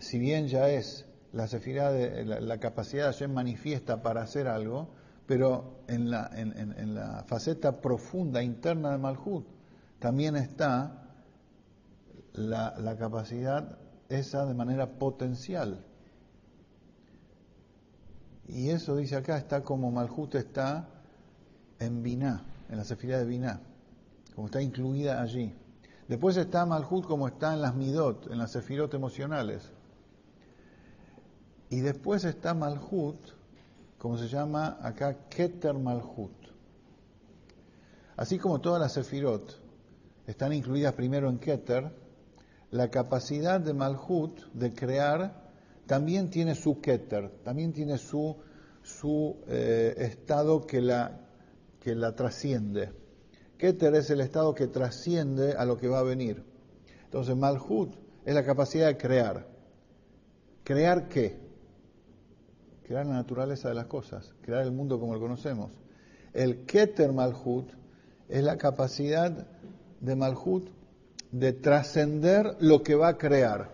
si 0.00 0.18
bien 0.18 0.48
ya 0.48 0.68
es 0.68 1.06
la, 1.32 1.46
de, 1.46 2.24
la, 2.24 2.58
capacidad 2.58 3.06
de 3.06 3.12
Hashem 3.12 3.32
manifiesta 3.32 4.02
para 4.02 4.22
hacer 4.22 4.48
algo, 4.48 4.88
pero 5.26 5.84
en 5.86 6.10
la, 6.10 6.28
en, 6.34 6.94
la 6.96 7.22
faceta 7.28 7.80
profunda 7.80 8.42
interna 8.42 8.90
de 8.90 8.98
Malhut 8.98 9.46
también 10.00 10.34
está 10.34 11.14
la, 12.32 12.74
la, 12.76 12.96
capacidad 12.96 13.78
esa 14.18 14.46
de 14.46 14.54
manera 14.54 14.98
potencial. 14.98 15.84
Y 18.48 18.70
eso 18.70 18.96
dice 18.96 19.16
acá, 19.16 19.36
está 19.36 19.62
como 19.62 19.90
Malhut 19.90 20.34
está 20.34 20.88
en 21.78 22.02
Binah, 22.02 22.42
en 22.68 22.76
la 22.76 22.84
sefirá 22.84 23.18
de 23.18 23.24
Binah 23.24 23.60
como 24.34 24.46
está 24.46 24.62
incluida 24.62 25.20
allí. 25.20 25.54
Después 26.08 26.36
está 26.36 26.66
Malhut 26.66 27.06
como 27.06 27.28
está 27.28 27.54
en 27.54 27.62
las 27.62 27.74
Midot, 27.74 28.30
en 28.30 28.38
las 28.38 28.52
sefirot 28.52 28.92
emocionales. 28.94 29.70
Y 31.70 31.80
después 31.80 32.24
está 32.24 32.54
Malhut, 32.54 33.16
como 33.98 34.18
se 34.18 34.28
llama 34.28 34.78
acá, 34.82 35.28
Keter 35.28 35.74
Malhut. 35.74 36.32
Así 38.16 38.38
como 38.38 38.60
todas 38.60 38.80
las 38.80 38.92
sefirot 38.92 39.58
están 40.26 40.52
incluidas 40.52 40.94
primero 40.94 41.28
en 41.28 41.38
Keter, 41.38 41.90
la 42.72 42.90
capacidad 42.90 43.60
de 43.60 43.74
Malhut 43.74 44.40
de 44.54 44.72
crear 44.72 45.42
también 45.86 46.30
tiene 46.30 46.54
su 46.54 46.80
Keter, 46.80 47.28
también 47.44 47.72
tiene 47.72 47.98
su, 47.98 48.34
su 48.82 49.36
eh, 49.46 49.94
estado 49.98 50.66
que 50.66 50.80
la, 50.80 51.20
que 51.78 51.94
la 51.94 52.16
trasciende. 52.16 52.90
Keter 53.58 53.94
es 53.94 54.08
el 54.08 54.22
estado 54.22 54.54
que 54.54 54.68
trasciende 54.68 55.52
a 55.52 55.66
lo 55.66 55.76
que 55.76 55.86
va 55.86 55.98
a 55.98 56.02
venir. 56.02 56.42
Entonces, 57.04 57.36
Malhut 57.36 57.94
es 58.24 58.34
la 58.34 58.44
capacidad 58.44 58.86
de 58.86 58.96
crear. 58.96 59.46
¿Crear 60.64 61.08
qué? 61.08 61.38
Crear 62.84 63.04
la 63.04 63.14
naturaleza 63.14 63.68
de 63.68 63.74
las 63.74 63.86
cosas, 63.86 64.34
crear 64.40 64.62
el 64.62 64.72
mundo 64.72 64.98
como 64.98 65.12
lo 65.12 65.20
conocemos. 65.20 65.72
El 66.32 66.64
Keter 66.64 67.12
Malhut 67.12 67.70
es 68.30 68.42
la 68.42 68.56
capacidad 68.56 69.46
de 70.00 70.16
Malhut 70.16 70.70
de 71.32 71.54
trascender 71.54 72.56
lo 72.60 72.82
que 72.82 72.94
va 72.94 73.08
a 73.08 73.18
crear. 73.18 73.72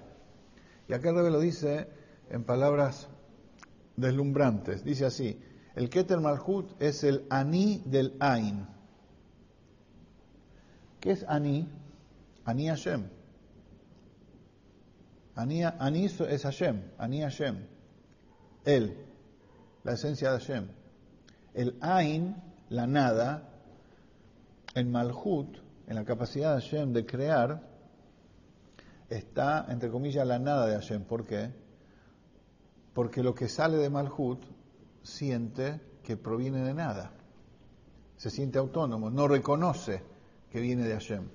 Y 0.89 0.95
acá 0.95 1.11
el 1.11 1.17
rebe 1.17 1.31
lo 1.31 1.41
dice 1.41 1.89
en 2.31 2.45
palabras 2.45 3.09
deslumbrantes. 3.97 4.85
Dice 4.85 5.05
así, 5.05 5.39
el 5.75 5.91
Keter 5.91 6.21
Malhut 6.21 6.81
es 6.81 7.05
el 7.05 7.27
Ani 7.29 7.83
del 7.85 8.17
Ain. 8.21 8.67
¿Qué 11.01 11.11
es 11.11 11.25
Ani? 11.29 11.69
Ani 12.45 12.69
Hashem. 12.69 13.09
Ani, 15.35 15.65
Ani 15.65 16.05
es 16.07 16.43
Hashem, 16.43 16.83
Ani 16.97 17.21
Hashem. 17.21 17.59
Él, 18.65 18.97
la 19.85 19.93
esencia 19.93 20.33
de 20.33 20.39
Hashem. 20.39 20.69
El 21.55 21.77
Ain, 21.81 22.37
la 22.71 22.87
nada, 22.87 23.49
en 24.75 24.91
Malhut, 24.91 25.68
en 25.89 25.95
la 25.95 26.05
capacidad 26.05 26.55
de 26.55 26.61
Hashem 26.61 26.93
de 26.93 27.07
crear, 27.07 27.63
está, 29.09 29.67
entre 29.71 29.91
comillas, 29.91 30.27
la 30.27 30.39
nada 30.39 30.67
de 30.67 30.75
Hashem. 30.75 31.05
¿Por 31.05 31.25
qué? 31.25 31.51
Porque 32.93 33.23
lo 33.23 33.35
que 33.35 33.49
sale 33.49 33.79
de 33.79 33.89
Malhut 33.89 34.45
siente 35.03 35.81
que 36.03 36.19
proviene 36.19 36.63
de 36.63 36.75
nada. 36.75 37.11
Se 38.19 38.29
siente 38.29 38.59
autónomo, 38.59 39.09
no 39.09 39.29
reconoce 39.29 40.03
que 40.51 40.61
viene 40.61 40.87
de 40.87 40.93
Hashem. 40.93 41.27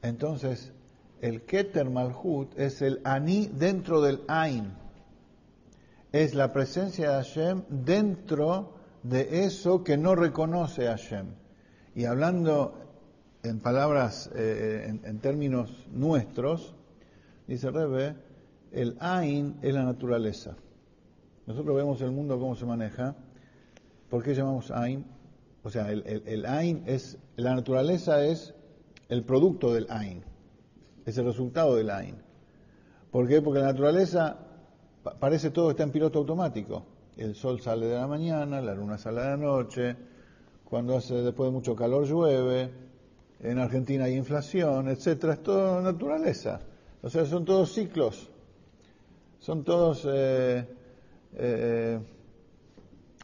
Entonces, 0.00 0.72
el 1.20 1.42
Keter 1.42 1.90
Malhut 1.90 2.58
es 2.58 2.80
el 2.80 3.02
Ani 3.04 3.46
dentro 3.46 4.00
del 4.00 4.22
Ain. 4.26 4.72
Es 6.12 6.34
la 6.34 6.50
presencia 6.50 7.10
de 7.10 7.16
Hashem 7.16 7.62
dentro 7.68 8.74
de 9.02 9.44
eso 9.44 9.84
que 9.84 9.98
no 9.98 10.14
reconoce 10.14 10.86
Hashem. 10.86 11.26
Y 11.94 12.06
hablando 12.06 12.81
en 13.42 13.60
palabras, 13.60 14.30
eh, 14.34 14.86
en, 14.88 15.00
en, 15.04 15.18
términos 15.18 15.86
nuestros, 15.90 16.74
dice 17.46 17.70
Rebe, 17.70 18.14
el 18.70 18.96
Ain 19.00 19.58
es 19.62 19.74
la 19.74 19.84
naturaleza. 19.84 20.56
Nosotros 21.46 21.76
vemos 21.76 22.00
el 22.00 22.12
mundo 22.12 22.38
cómo 22.38 22.54
se 22.54 22.64
maneja. 22.64 23.16
¿Por 24.08 24.22
qué 24.22 24.34
llamamos 24.34 24.70
Ain? 24.70 25.04
O 25.64 25.70
sea, 25.70 25.90
el, 25.90 26.04
el, 26.06 26.46
Ain 26.46 26.84
es, 26.86 27.18
la 27.36 27.54
naturaleza 27.54 28.24
es 28.24 28.54
el 29.08 29.24
producto 29.24 29.72
del 29.72 29.86
Ain, 29.90 30.22
es 31.04 31.18
el 31.18 31.24
resultado 31.24 31.76
del 31.76 31.90
Ain. 31.90 32.16
¿Por 33.10 33.28
qué? 33.28 33.42
Porque 33.42 33.60
la 33.60 33.66
naturaleza 33.66 34.38
parece 35.18 35.50
todo 35.50 35.70
está 35.70 35.82
en 35.82 35.90
piloto 35.90 36.20
automático. 36.20 36.84
El 37.16 37.34
sol 37.34 37.60
sale 37.60 37.86
de 37.86 37.96
la 37.96 38.06
mañana, 38.06 38.60
la 38.60 38.74
luna 38.74 38.98
sale 38.98 39.20
de 39.20 39.26
la 39.26 39.36
noche, 39.36 39.96
cuando 40.64 40.96
hace 40.96 41.14
después 41.16 41.48
de 41.48 41.52
mucho 41.52 41.76
calor 41.76 42.06
llueve, 42.06 42.70
en 43.42 43.58
Argentina 43.58 44.04
hay 44.04 44.14
inflación, 44.14 44.88
etcétera, 44.88 45.34
es 45.34 45.42
todo 45.42 45.80
naturaleza. 45.80 46.60
O 47.02 47.10
sea, 47.10 47.26
son 47.26 47.44
todos 47.44 47.72
ciclos, 47.72 48.30
son 49.40 49.64
todos 49.64 50.06
eh, 50.08 50.64
eh, 51.34 51.98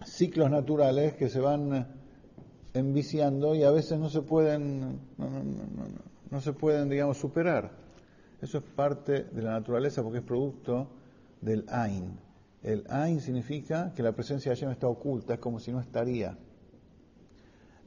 ciclos 0.05 0.51
naturales 0.51 1.15
que 1.15 1.29
se 1.29 1.39
van 1.39 1.87
enviciando 2.75 3.55
y 3.55 3.63
a 3.63 3.71
veces 3.71 3.99
no 3.99 4.11
se 4.11 4.23
pueden, 4.23 4.99
no, 6.31 6.41
se 6.41 6.53
pueden, 6.53 6.89
digamos, 6.89 7.19
superar. 7.19 7.71
Eso 8.43 8.59
es 8.59 8.65
parte 8.65 9.25
de 9.25 9.43
la 9.43 9.53
naturaleza 9.53 10.03
porque 10.03 10.19
es 10.19 10.25
producto 10.25 10.89
del 11.41 11.65
Ain. 11.69 12.19
El 12.63 12.85
Ain 12.89 13.21
significa 13.21 13.93
que 13.95 14.03
la 14.03 14.13
presencia 14.13 14.51
de 14.51 14.57
Hashem 14.57 14.71
está 14.73 14.89
oculta, 14.89 15.35
es 15.35 15.41
como 15.41 15.61
si 15.61 15.71
no 15.71 15.81
estaría. 15.81 16.37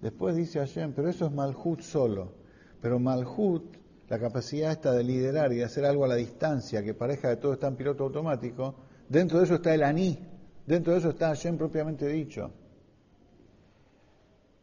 Después 0.01 0.35
dice 0.35 0.59
Hashem, 0.59 0.93
pero 0.93 1.09
eso 1.09 1.25
es 1.25 1.31
Malhut 1.31 1.81
solo. 1.81 2.33
Pero 2.81 2.99
Malhut, 2.99 3.77
la 4.09 4.19
capacidad 4.19 4.71
esta 4.71 4.91
de 4.91 5.03
liderar 5.03 5.53
y 5.53 5.57
de 5.57 5.63
hacer 5.63 5.85
algo 5.85 6.05
a 6.05 6.07
la 6.07 6.15
distancia, 6.15 6.83
que 6.83 6.93
parezca 6.93 7.29
que 7.29 7.41
todo 7.41 7.53
está 7.53 7.67
en 7.67 7.75
piloto 7.75 8.03
automático, 8.05 8.75
dentro 9.07 9.37
de 9.37 9.45
eso 9.45 9.55
está 9.55 9.73
el 9.73 9.83
Aní, 9.83 10.17
dentro 10.65 10.93
de 10.93 10.99
eso 10.99 11.09
está 11.09 11.27
Hashem 11.27 11.57
propiamente 11.57 12.07
dicho. 12.07 12.51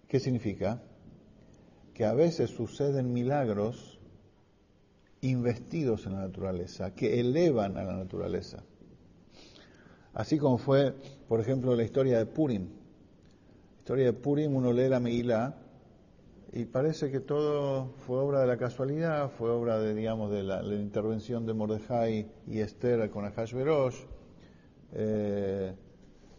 ¿Qué 0.09 0.19
significa? 0.19 0.83
Que 1.95 2.05
a 2.05 2.15
veces 2.15 2.51
suceden 2.51 3.13
milagros 3.13 3.99
investidos 5.21 6.07
en 6.07 6.15
la 6.15 6.21
naturaleza, 6.21 6.95
que 6.95 7.21
elevan 7.21 7.77
a 7.77 7.85
la 7.85 7.97
naturaleza. 7.97 8.65
Así 10.15 10.39
como 10.39 10.59
fue, 10.59 10.95
por 11.29 11.41
ejemplo, 11.41 11.77
la 11.77 11.85
historia 11.85 12.19
de 12.19 12.27
Purim. 12.27 12.78
Historia 13.89 14.05
de 14.05 14.13
Purim, 14.13 14.55
uno 14.55 14.71
lee 14.71 14.87
la 14.87 15.01
Megilá 15.01 15.55
y 16.53 16.67
parece 16.67 17.11
que 17.11 17.21
todo 17.21 17.95
fue 18.07 18.19
obra 18.19 18.43
de 18.43 18.47
la 18.47 18.59
casualidad, 18.59 19.31
fue 19.31 19.49
obra 19.49 19.79
de, 19.79 19.95
digamos, 19.95 20.31
de 20.31 20.43
la, 20.43 20.63
intervención 20.75 21.47
de 21.47 21.55
Mordejai 21.55 22.31
y 22.47 22.59
Esther 22.61 23.09
con 23.09 23.25
Ahashverosh. 23.25 23.97
Eh, 24.93 25.75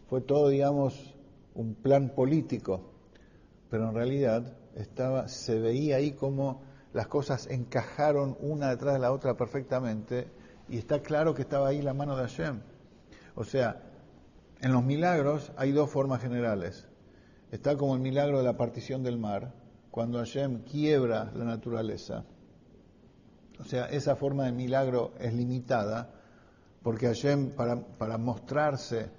fue 0.08 0.20
todo, 0.20 0.48
digamos, 0.48 1.16
un 1.54 1.74
plan 1.74 2.10
político, 2.10 2.92
pero 3.68 3.88
en 3.88 3.96
realidad 3.96 4.56
estaba, 4.76 5.26
se 5.26 5.58
veía 5.58 5.96
ahí 5.96 6.12
como 6.12 6.62
las 6.92 7.08
cosas 7.08 7.48
encajaron 7.48 8.36
una 8.38 8.70
detrás 8.70 8.94
de 8.94 9.00
la 9.00 9.10
otra 9.10 9.36
perfectamente 9.36 10.28
y 10.68 10.78
está 10.78 11.02
claro 11.02 11.34
que 11.34 11.42
estaba 11.42 11.66
ahí 11.66 11.82
la 11.82 11.94
mano 11.94 12.14
de 12.14 12.22
Hashem. 12.22 12.60
O 13.34 13.42
sea, 13.42 13.82
en 14.60 14.72
los 14.72 14.84
milagros 14.84 15.50
hay 15.56 15.72
dos 15.72 15.90
formas 15.90 16.22
generales. 16.22 16.86
Está 17.50 17.76
como 17.76 17.94
el 17.94 18.00
milagro 18.00 18.38
de 18.38 18.44
la 18.44 18.56
partición 18.56 19.02
del 19.02 19.18
mar, 19.18 19.52
cuando 19.90 20.18
Hashem 20.18 20.62
quiebra 20.62 21.32
la 21.34 21.44
naturaleza. 21.44 22.24
O 23.58 23.64
sea, 23.64 23.86
esa 23.86 24.14
forma 24.14 24.44
de 24.44 24.52
milagro 24.52 25.12
es 25.18 25.34
limitada, 25.34 26.10
porque 26.82 27.06
Hashem 27.06 27.50
para, 27.50 27.76
para 27.76 28.18
mostrarse 28.18 29.10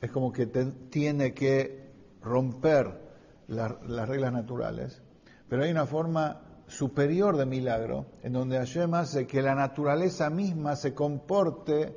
es 0.00 0.10
como 0.10 0.32
que 0.32 0.46
tiene 0.46 1.34
que 1.34 1.90
romper 2.22 3.00
las 3.48 4.08
reglas 4.08 4.32
naturales. 4.32 5.02
Pero 5.48 5.64
hay 5.64 5.70
una 5.72 5.86
forma 5.86 6.40
superior 6.68 7.36
de 7.36 7.46
milagro, 7.46 8.06
en 8.22 8.32
donde 8.32 8.56
Hashem 8.58 8.94
hace 8.94 9.26
que 9.26 9.42
la 9.42 9.54
naturaleza 9.54 10.30
misma 10.30 10.76
se 10.76 10.94
comporte 10.94 11.96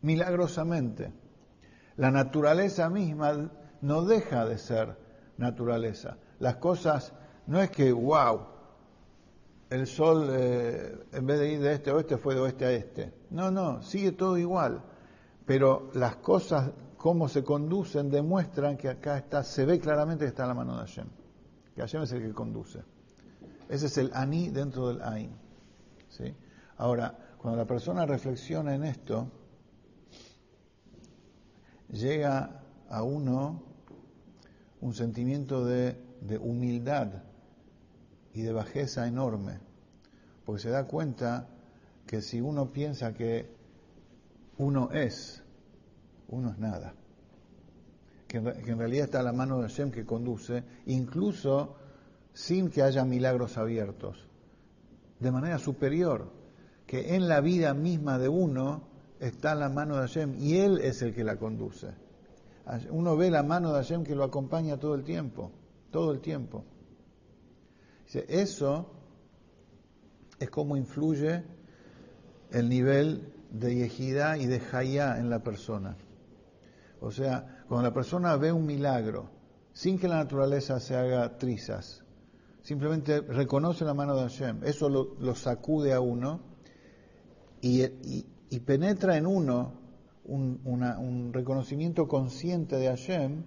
milagrosamente. 0.00 1.12
La 1.96 2.10
naturaleza 2.10 2.88
misma 2.88 3.50
no 3.80 4.04
deja 4.04 4.44
de 4.46 4.58
ser 4.58 4.96
naturaleza. 5.36 6.16
Las 6.38 6.56
cosas 6.56 7.12
no 7.46 7.60
es 7.60 7.70
que, 7.70 7.92
wow, 7.92 8.46
el 9.70 9.86
sol 9.86 10.28
eh, 10.30 11.06
en 11.12 11.26
vez 11.26 11.38
de 11.38 11.52
ir 11.52 11.60
de 11.60 11.74
este 11.74 11.90
a 11.90 11.94
oeste 11.94 12.16
fue 12.16 12.34
de 12.34 12.40
oeste 12.40 12.64
a 12.64 12.72
este. 12.72 13.12
No, 13.30 13.50
no, 13.50 13.82
sigue 13.82 14.12
todo 14.12 14.36
igual. 14.36 14.82
Pero 15.46 15.90
las 15.94 16.16
cosas, 16.16 16.70
cómo 16.96 17.28
se 17.28 17.42
conducen, 17.42 18.10
demuestran 18.10 18.76
que 18.76 18.88
acá 18.88 19.16
está, 19.16 19.42
se 19.42 19.64
ve 19.64 19.80
claramente 19.80 20.24
que 20.24 20.28
está 20.28 20.46
la 20.46 20.54
mano 20.54 20.74
de 20.74 20.80
Hashem. 20.80 21.06
Que 21.74 21.80
Hashem 21.80 22.02
es 22.02 22.12
el 22.12 22.22
que 22.22 22.32
conduce. 22.32 22.82
Ese 23.68 23.86
es 23.86 23.98
el 23.98 24.10
ani 24.14 24.50
dentro 24.50 24.88
del 24.88 25.02
ain. 25.02 25.30
¿sí? 26.08 26.34
Ahora, 26.76 27.16
cuando 27.38 27.56
la 27.56 27.66
persona 27.66 28.04
reflexiona 28.04 28.74
en 28.74 28.84
esto, 28.84 29.28
llega 31.88 32.62
a 32.88 33.02
uno 33.02 33.69
un 34.80 34.94
sentimiento 34.94 35.64
de, 35.64 35.96
humildad 36.40 37.22
y 38.34 38.42
de 38.42 38.52
bajeza 38.52 39.06
enorme, 39.06 39.58
porque 40.44 40.62
se 40.62 40.70
da 40.70 40.84
cuenta 40.84 41.48
que 42.06 42.20
si 42.20 42.40
uno 42.40 42.72
piensa 42.72 43.14
que 43.14 43.48
uno 44.58 44.90
es, 44.92 45.42
uno 46.28 46.50
es 46.50 46.58
nada, 46.58 46.94
que 48.26 48.38
en, 48.38 48.78
realidad 48.78 49.06
está 49.06 49.22
la 49.22 49.32
mano 49.32 49.58
de 49.58 49.68
Hashem 49.68 49.90
que 49.90 50.04
conduce, 50.04 50.62
incluso 50.86 51.76
sin 52.32 52.70
que 52.70 52.82
haya 52.82 53.04
milagros 53.04 53.58
abiertos, 53.58 54.26
de 55.18 55.30
manera 55.30 55.58
superior, 55.58 56.30
que 56.86 57.14
en 57.16 57.28
la 57.28 57.40
vida 57.40 57.74
misma 57.74 58.18
de 58.18 58.28
uno 58.28 58.88
está 59.18 59.54
la 59.54 59.68
mano 59.68 59.96
de 59.96 60.02
Hashem 60.02 60.34
y 60.38 60.56
Él 60.56 60.78
es 60.78 61.02
el 61.02 61.14
que 61.14 61.24
la 61.24 61.36
conduce. 61.36 61.88
Uno 62.90 63.16
ve 63.16 63.30
la 63.30 63.42
mano 63.42 63.72
de 63.72 63.76
Hashem 63.76 64.04
que 64.04 64.14
lo 64.14 64.24
acompaña 64.24 64.78
todo 64.78 64.94
el 64.94 65.04
tiempo, 65.04 65.50
todo 65.90 66.12
el 66.12 66.20
tiempo. 66.20 66.64
Eso 68.12 68.90
es 70.38 70.50
como 70.50 70.76
influye 70.76 71.44
el 72.50 72.68
nivel 72.68 73.32
de 73.50 73.74
yejidá 73.74 74.36
y 74.38 74.46
de 74.46 74.60
hayá 74.72 75.18
en 75.18 75.30
la 75.30 75.42
persona. 75.42 75.96
O 77.00 77.10
sea, 77.10 77.64
cuando 77.68 77.88
la 77.88 77.94
persona 77.94 78.36
ve 78.36 78.52
un 78.52 78.66
milagro, 78.66 79.30
sin 79.72 79.98
que 79.98 80.08
la 80.08 80.16
naturaleza 80.16 80.80
se 80.80 80.96
haga 80.96 81.38
trizas, 81.38 82.04
simplemente 82.62 83.20
reconoce 83.20 83.84
la 83.84 83.94
mano 83.94 84.14
de 84.16 84.22
Hashem, 84.22 84.64
eso 84.64 84.88
lo, 84.88 85.34
sacude 85.34 85.92
a 85.92 86.00
uno 86.00 86.40
y 87.62 88.60
penetra 88.60 89.16
en 89.16 89.26
uno 89.26 89.79
un, 90.24 91.30
reconocimiento 91.32 92.06
consciente 92.08 92.76
de 92.76 92.88
Hashem, 92.88 93.44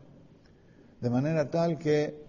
de 1.02 1.10
manera 1.10 1.50
tal 1.50 1.78
que 1.78 2.24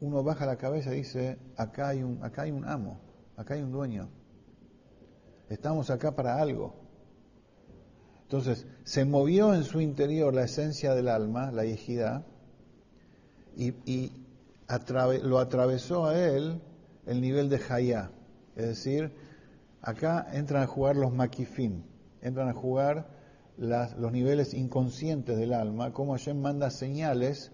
uno 0.00 0.22
baja 0.22 0.46
la 0.46 0.56
cabeza 0.56 0.92
y 0.92 0.98
dice, 0.98 1.38
acá 1.56 1.88
hay 1.88 2.02
un, 2.02 2.22
acá 2.22 2.42
hay 2.42 2.50
un 2.50 2.64
amo, 2.64 3.00
acá 3.36 3.54
hay 3.54 3.62
un 3.62 3.72
dueño, 3.72 4.08
estamos 5.48 5.90
acá 5.90 6.14
para 6.14 6.40
algo. 6.40 6.74
Entonces, 8.22 8.66
se 8.84 9.04
movió 9.04 9.54
en 9.54 9.62
su 9.62 9.80
interior 9.80 10.34
la 10.34 10.44
esencia 10.44 10.94
del 10.94 11.08
alma, 11.08 11.52
la 11.52 11.64
yejidad, 11.64 12.26
y, 13.56 13.68
y 13.90 14.12
lo 15.22 15.38
atravesó 15.38 16.06
a 16.06 16.18
él 16.18 16.60
el 17.06 17.20
nivel 17.20 17.48
de 17.48 17.60
Hayá. 17.68 18.10
Es 18.56 18.66
decir, 18.66 19.12
acá 19.80 20.26
entran 20.32 20.64
a 20.64 20.66
jugar 20.66 20.96
los 20.96 21.12
maquifim, 21.12 21.82
entran 22.20 22.48
a 22.48 22.52
jugar 22.52 23.15
los 23.58 24.12
niveles 24.12 24.54
inconscientes 24.54 25.36
del 25.38 25.52
alma, 25.52 25.92
cómo 25.92 26.12
Hashem 26.12 26.40
manda 26.40 26.70
señales 26.70 27.52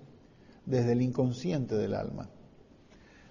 desde 0.66 0.92
el 0.92 1.02
inconsciente 1.02 1.76
del 1.76 1.94
alma. 1.94 2.28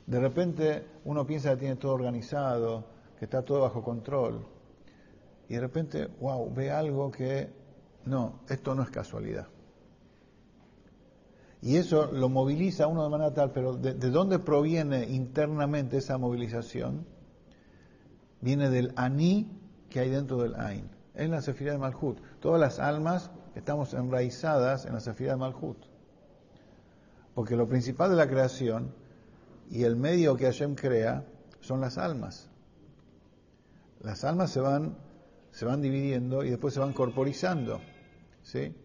De 0.07 0.19
repente 0.19 0.85
uno 1.05 1.25
piensa 1.25 1.51
que 1.51 1.57
tiene 1.57 1.75
todo 1.75 1.93
organizado, 1.93 2.85
que 3.17 3.25
está 3.25 3.43
todo 3.43 3.61
bajo 3.61 3.83
control, 3.83 4.45
y 5.49 5.55
de 5.55 5.59
repente, 5.59 6.07
wow, 6.21 6.53
ve 6.53 6.71
algo 6.71 7.11
que, 7.11 7.49
no, 8.05 8.39
esto 8.47 8.73
no 8.73 8.83
es 8.83 8.89
casualidad. 8.89 9.47
Y 11.61 11.75
eso 11.75 12.11
lo 12.11 12.29
moviliza 12.29 12.87
uno 12.87 13.03
de 13.03 13.09
manera 13.09 13.33
tal, 13.33 13.51
pero 13.51 13.75
¿de, 13.75 13.93
de 13.93 14.09
dónde 14.09 14.39
proviene 14.39 15.03
internamente 15.03 15.97
esa 15.97 16.17
movilización? 16.17 17.05
Viene 18.39 18.69
del 18.69 18.93
aní 18.95 19.51
que 19.89 19.99
hay 19.99 20.09
dentro 20.09 20.37
del 20.37 20.55
ain 20.55 20.89
en 21.15 21.31
la 21.31 21.41
Sefirah 21.41 21.73
de 21.73 21.77
Malhut. 21.77 22.17
Todas 22.41 22.59
las 22.59 22.79
almas 22.79 23.29
estamos 23.53 23.93
enraizadas 23.93 24.85
en 24.85 24.93
la 24.93 24.99
Sefirah 24.99 25.33
de 25.33 25.37
Malhut. 25.37 25.77
Porque 27.35 27.55
lo 27.55 27.67
principal 27.67 28.09
de 28.09 28.15
la 28.15 28.27
creación 28.27 28.93
y 29.69 29.83
el 29.83 29.95
medio 29.95 30.35
que 30.35 30.45
Hashem 30.45 30.73
crea 30.73 31.23
son 31.59 31.81
las 31.81 31.99
almas. 31.99 32.49
Las 34.01 34.23
almas 34.23 34.49
se 34.49 34.59
van, 34.59 34.97
se 35.51 35.65
van 35.65 35.81
dividiendo 35.81 36.43
y 36.43 36.49
después 36.49 36.73
se 36.73 36.79
van 36.79 36.93
corporizando. 36.93 37.79
¿sí? 38.41 38.75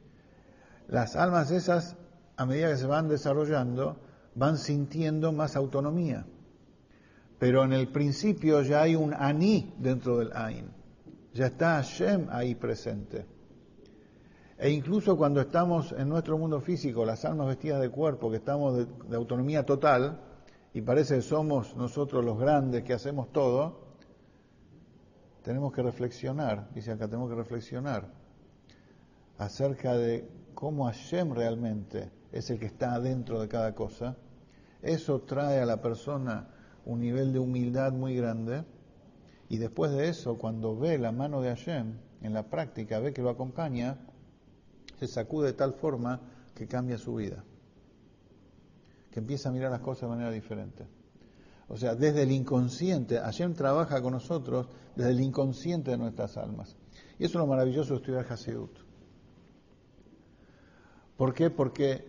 Las 0.88 1.16
almas 1.16 1.50
esas, 1.50 1.96
a 2.36 2.44
medida 2.44 2.68
que 2.68 2.76
se 2.76 2.86
van 2.86 3.08
desarrollando, 3.08 3.96
van 4.34 4.58
sintiendo 4.58 5.32
más 5.32 5.56
autonomía. 5.56 6.26
Pero 7.38 7.64
en 7.64 7.72
el 7.72 7.88
principio 7.88 8.60
ya 8.60 8.82
hay 8.82 8.96
un 8.96 9.14
aní 9.14 9.74
dentro 9.78 10.18
del 10.18 10.32
Ain. 10.34 10.70
Ya 11.32 11.46
está 11.46 11.76
Hashem 11.76 12.28
ahí 12.30 12.54
presente. 12.54 13.35
E 14.58 14.70
incluso 14.70 15.16
cuando 15.16 15.40
estamos 15.40 15.92
en 15.92 16.08
nuestro 16.08 16.38
mundo 16.38 16.60
físico, 16.60 17.04
las 17.04 17.24
almas 17.24 17.48
vestidas 17.48 17.80
de 17.80 17.90
cuerpo, 17.90 18.30
que 18.30 18.38
estamos 18.38 18.86
de, 19.08 19.16
autonomía 19.16 19.66
total, 19.66 20.20
y 20.72 20.80
parece 20.80 21.16
que 21.16 21.22
somos 21.22 21.76
nosotros 21.76 22.24
los 22.24 22.38
grandes 22.38 22.82
que 22.82 22.94
hacemos 22.94 23.32
todo, 23.32 23.86
tenemos 25.42 25.72
que 25.72 25.82
reflexionar, 25.82 26.70
dice 26.74 26.92
acá, 26.92 27.06
tenemos 27.06 27.28
que 27.28 27.36
reflexionar 27.36 28.08
acerca 29.38 29.94
de 29.94 30.28
cómo 30.54 30.86
Hashem 30.86 31.32
realmente 31.32 32.10
es 32.32 32.50
el 32.50 32.58
que 32.58 32.66
está 32.66 32.94
adentro 32.94 33.40
de 33.40 33.48
cada 33.48 33.74
cosa. 33.74 34.16
Eso 34.80 35.20
trae 35.20 35.60
a 35.60 35.66
la 35.66 35.82
persona 35.82 36.48
un 36.86 37.00
nivel 37.00 37.32
de 37.32 37.38
humildad 37.38 37.92
muy 37.92 38.16
grande 38.16 38.64
Y 39.48 39.58
después 39.58 39.92
de 39.92 40.08
eso, 40.08 40.38
cuando 40.38 40.76
ve 40.76 40.98
la 40.98 41.12
mano 41.12 41.40
de 41.40 41.50
Hashem 41.50 41.98
en 42.22 42.32
la 42.32 42.44
práctica, 42.44 42.98
ve 42.98 43.12
que 43.12 43.22
lo 43.22 43.30
acompaña, 43.30 43.98
se 44.98 45.06
sacude 45.06 45.48
de 45.48 45.52
tal 45.52 45.74
forma 45.74 46.20
que 46.54 46.66
cambia 46.66 46.98
su 46.98 47.14
vida, 47.14 47.44
que 49.10 49.20
empieza 49.20 49.48
a 49.48 49.52
mirar 49.52 49.70
las 49.70 49.80
cosas 49.80 50.02
de 50.02 50.08
manera 50.08 50.30
diferente. 50.30 50.86
O 51.68 51.76
sea, 51.76 51.94
desde 51.94 52.22
el 52.22 52.30
inconsciente, 52.30 53.18
Hashem 53.18 53.54
trabaja 53.54 54.00
con 54.00 54.12
nosotros 54.12 54.68
desde 54.94 55.10
el 55.10 55.20
inconsciente 55.20 55.90
de 55.90 55.98
nuestras 55.98 56.36
almas. 56.36 56.76
Y 57.18 57.24
eso 57.24 57.38
es 57.38 57.40
lo 57.40 57.46
maravilloso 57.46 57.94
de 57.94 58.00
estudiar 58.00 58.26
Hasidut. 58.30 58.78
¿Por 61.16 61.34
qué? 61.34 61.50
Porque 61.50 62.04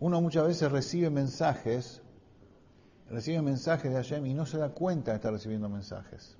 uno 0.00 0.20
muchas 0.20 0.46
veces 0.46 0.70
recibe 0.70 1.08
mensajes, 1.08 2.02
recibe 3.08 3.40
mensajes 3.42 3.90
de 3.90 3.96
Hashem 3.96 4.26
y 4.26 4.34
no 4.34 4.44
se 4.44 4.58
da 4.58 4.70
cuenta 4.70 5.12
de 5.12 5.16
estar 5.16 5.32
recibiendo 5.32 5.68
mensajes. 5.68 6.36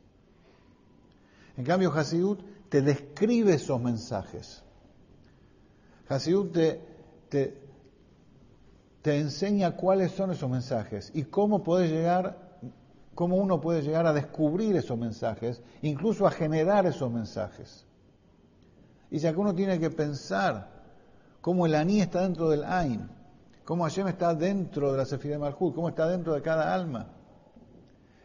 En 1.57 1.64
cambio, 1.64 1.92
Hasidut 1.92 2.40
te 2.68 2.83
describe 2.83 3.55
esos 3.55 3.81
mensajes. 3.81 4.62
Hasidut 6.11 6.53
te, 6.53 6.81
te, 9.01 9.16
enseña 9.16 9.77
cuáles 9.77 10.11
son 10.11 10.33
esos 10.33 10.51
mensajes 10.51 11.12
y 11.14 11.23
cómo 11.23 11.62
puedes 11.62 11.90
llegar 11.90 12.51
cómo 13.14 13.37
uno 13.37 13.61
puede 13.61 13.83
llegar 13.83 14.07
a 14.07 14.12
descubrir 14.12 14.75
esos 14.77 14.99
mensajes, 14.99 15.62
incluso 15.83 16.27
a 16.27 16.31
generar 16.31 16.87
esos 16.87 17.12
mensajes. 17.12 17.87
Y 19.11 19.18
ya 19.18 19.33
que 19.33 19.38
uno 19.38 19.55
tiene 19.55 19.79
que 19.79 19.90
pensar 19.90 20.68
cómo 21.40 21.66
el 21.66 21.75
aní 21.75 22.01
está 22.01 22.23
dentro 22.23 22.49
del 22.49 22.64
Ain, 22.64 23.09
cómo 23.64 23.85
Hashem 23.85 24.09
está 24.09 24.35
dentro 24.35 24.90
de 24.90 24.99
la 24.99 25.05
Sefirah 25.05 25.35
de 25.35 25.38
Malhut, 25.38 25.75
cómo 25.75 25.90
está 25.90 26.09
dentro 26.09 26.35
de 26.35 26.42
cada 26.42 26.75
alma. 26.75 27.09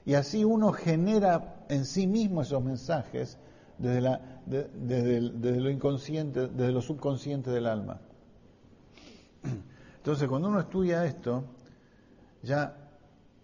Y 0.06 0.14
así 0.14 0.44
uno 0.44 0.72
genera 0.72 1.66
en 1.68 1.86
sí 1.86 2.08
mismo 2.08 2.42
esos 2.42 2.64
mensajes 2.64 3.38
desde, 3.78 4.02
la, 4.02 4.42
desde, 4.46 5.60
lo 5.60 5.70
inconsciente, 5.70 6.48
desde 6.48 6.72
lo 6.72 6.82
subconsciente 6.82 7.52
del 7.52 7.68
alma. 7.68 8.00
Entonces, 9.98 10.28
cuando 10.28 10.50
uno 10.50 10.60
estudia 10.60 11.06
esto, 11.06 11.44
ya 12.42 12.78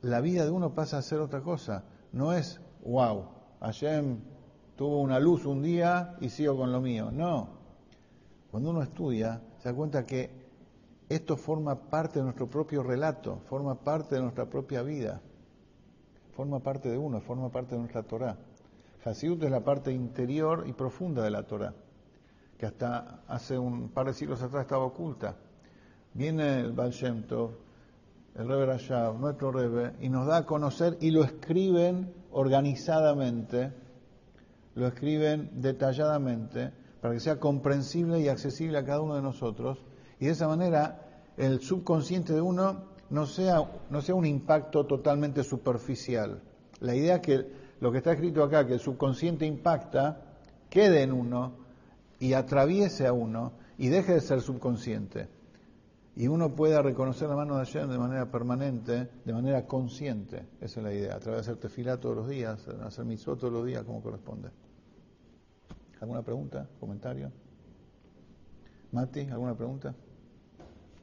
la 0.01 0.21
vida 0.21 0.45
de 0.45 0.51
uno 0.51 0.73
pasa 0.73 0.97
a 0.97 1.01
ser 1.01 1.19
otra 1.19 1.41
cosa. 1.41 1.83
No 2.11 2.33
es, 2.33 2.59
wow, 2.85 3.25
Hashem 3.61 4.19
tuvo 4.75 5.01
una 5.01 5.19
luz 5.19 5.45
un 5.45 5.61
día 5.61 6.15
y 6.21 6.29
sigo 6.29 6.57
con 6.57 6.71
lo 6.71 6.81
mío. 6.81 7.11
No. 7.11 7.49
Cuando 8.51 8.69
uno 8.71 8.81
estudia, 8.81 9.41
se 9.59 9.69
da 9.69 9.75
cuenta 9.75 10.05
que 10.05 10.41
esto 11.07 11.35
forma 11.35 11.75
parte 11.75 12.19
de 12.19 12.23
nuestro 12.23 12.47
propio 12.47 12.83
relato, 12.83 13.39
forma 13.45 13.75
parte 13.75 14.15
de 14.15 14.21
nuestra 14.21 14.45
propia 14.45 14.81
vida, 14.81 15.21
forma 16.33 16.59
parte 16.59 16.89
de 16.89 16.97
uno, 16.97 17.19
forma 17.21 17.49
parte 17.49 17.75
de 17.75 17.79
nuestra 17.79 18.03
Torah. 18.03 18.37
Hasidut 19.03 19.43
es 19.43 19.51
la 19.51 19.63
parte 19.63 19.91
interior 19.91 20.65
y 20.67 20.73
profunda 20.73 21.23
de 21.23 21.31
la 21.31 21.43
Torah, 21.43 21.73
que 22.57 22.65
hasta 22.67 23.23
hace 23.27 23.57
un 23.57 23.89
par 23.89 24.07
de 24.07 24.13
siglos 24.13 24.41
atrás 24.41 24.63
estaba 24.63 24.85
oculta. 24.85 25.35
Viene 26.13 26.59
el 26.59 26.73
Baal 26.73 26.91
Shem 26.91 27.23
el 28.35 28.47
Rebe 28.47 28.65
Rashab, 28.65 29.19
nuestro 29.19 29.51
Rebe, 29.51 29.93
y 29.99 30.09
nos 30.09 30.27
da 30.27 30.37
a 30.37 30.45
conocer 30.45 30.97
y 31.01 31.11
lo 31.11 31.23
escriben 31.23 32.13
organizadamente, 32.31 33.73
lo 34.75 34.87
escriben 34.87 35.49
detalladamente, 35.61 36.71
para 37.01 37.13
que 37.13 37.19
sea 37.19 37.39
comprensible 37.39 38.19
y 38.21 38.29
accesible 38.29 38.77
a 38.77 38.85
cada 38.85 39.01
uno 39.01 39.15
de 39.15 39.21
nosotros, 39.21 39.83
y 40.19 40.25
de 40.25 40.31
esa 40.31 40.47
manera 40.47 41.23
el 41.35 41.59
subconsciente 41.61 42.33
de 42.33 42.41
uno 42.41 42.91
no 43.09 43.25
sea, 43.25 43.69
no 43.89 44.01
sea 44.01 44.15
un 44.15 44.25
impacto 44.25 44.85
totalmente 44.85 45.43
superficial. 45.43 46.41
La 46.79 46.95
idea 46.95 47.15
es 47.15 47.21
que 47.21 47.60
lo 47.81 47.91
que 47.91 47.97
está 47.97 48.13
escrito 48.13 48.43
acá, 48.43 48.65
que 48.65 48.73
el 48.73 48.79
subconsciente 48.79 49.45
impacta, 49.45 50.21
quede 50.69 51.03
en 51.03 51.11
uno 51.11 51.57
y 52.19 52.33
atraviese 52.33 53.05
a 53.05 53.13
uno 53.13 53.53
y 53.77 53.89
deje 53.89 54.13
de 54.13 54.21
ser 54.21 54.41
subconsciente 54.41 55.27
y 56.15 56.27
uno 56.27 56.53
pueda 56.53 56.81
reconocer 56.81 57.29
la 57.29 57.35
mano 57.35 57.57
de 57.57 57.65
Hashem 57.65 57.89
de 57.89 57.97
manera 57.97 58.29
permanente, 58.29 59.09
de 59.23 59.33
manera 59.33 59.65
consciente. 59.65 60.45
Esa 60.59 60.79
es 60.79 60.83
la 60.83 60.93
idea, 60.93 61.15
a 61.15 61.19
través 61.19 61.45
de 61.45 61.51
hacer 61.51 61.61
tefilá 61.61 61.99
todos 61.99 62.15
los 62.15 62.29
días, 62.29 62.67
hacer 62.67 63.05
mitzvot 63.05 63.39
todos 63.39 63.53
los 63.53 63.65
días 63.65 63.83
como 63.83 64.01
corresponde. 64.01 64.49
¿Alguna 66.01 66.21
pregunta? 66.21 66.67
¿Comentario? 66.79 67.31
Mati, 68.91 69.21
¿alguna 69.21 69.55
pregunta? 69.55 69.95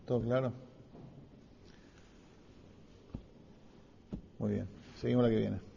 ¿Todo 0.05 0.21
claro? 0.21 0.53
Muy 4.39 4.53
bien, 4.53 4.69
seguimos 4.97 5.25
la 5.25 5.31
que 5.31 5.37
viene. 5.37 5.68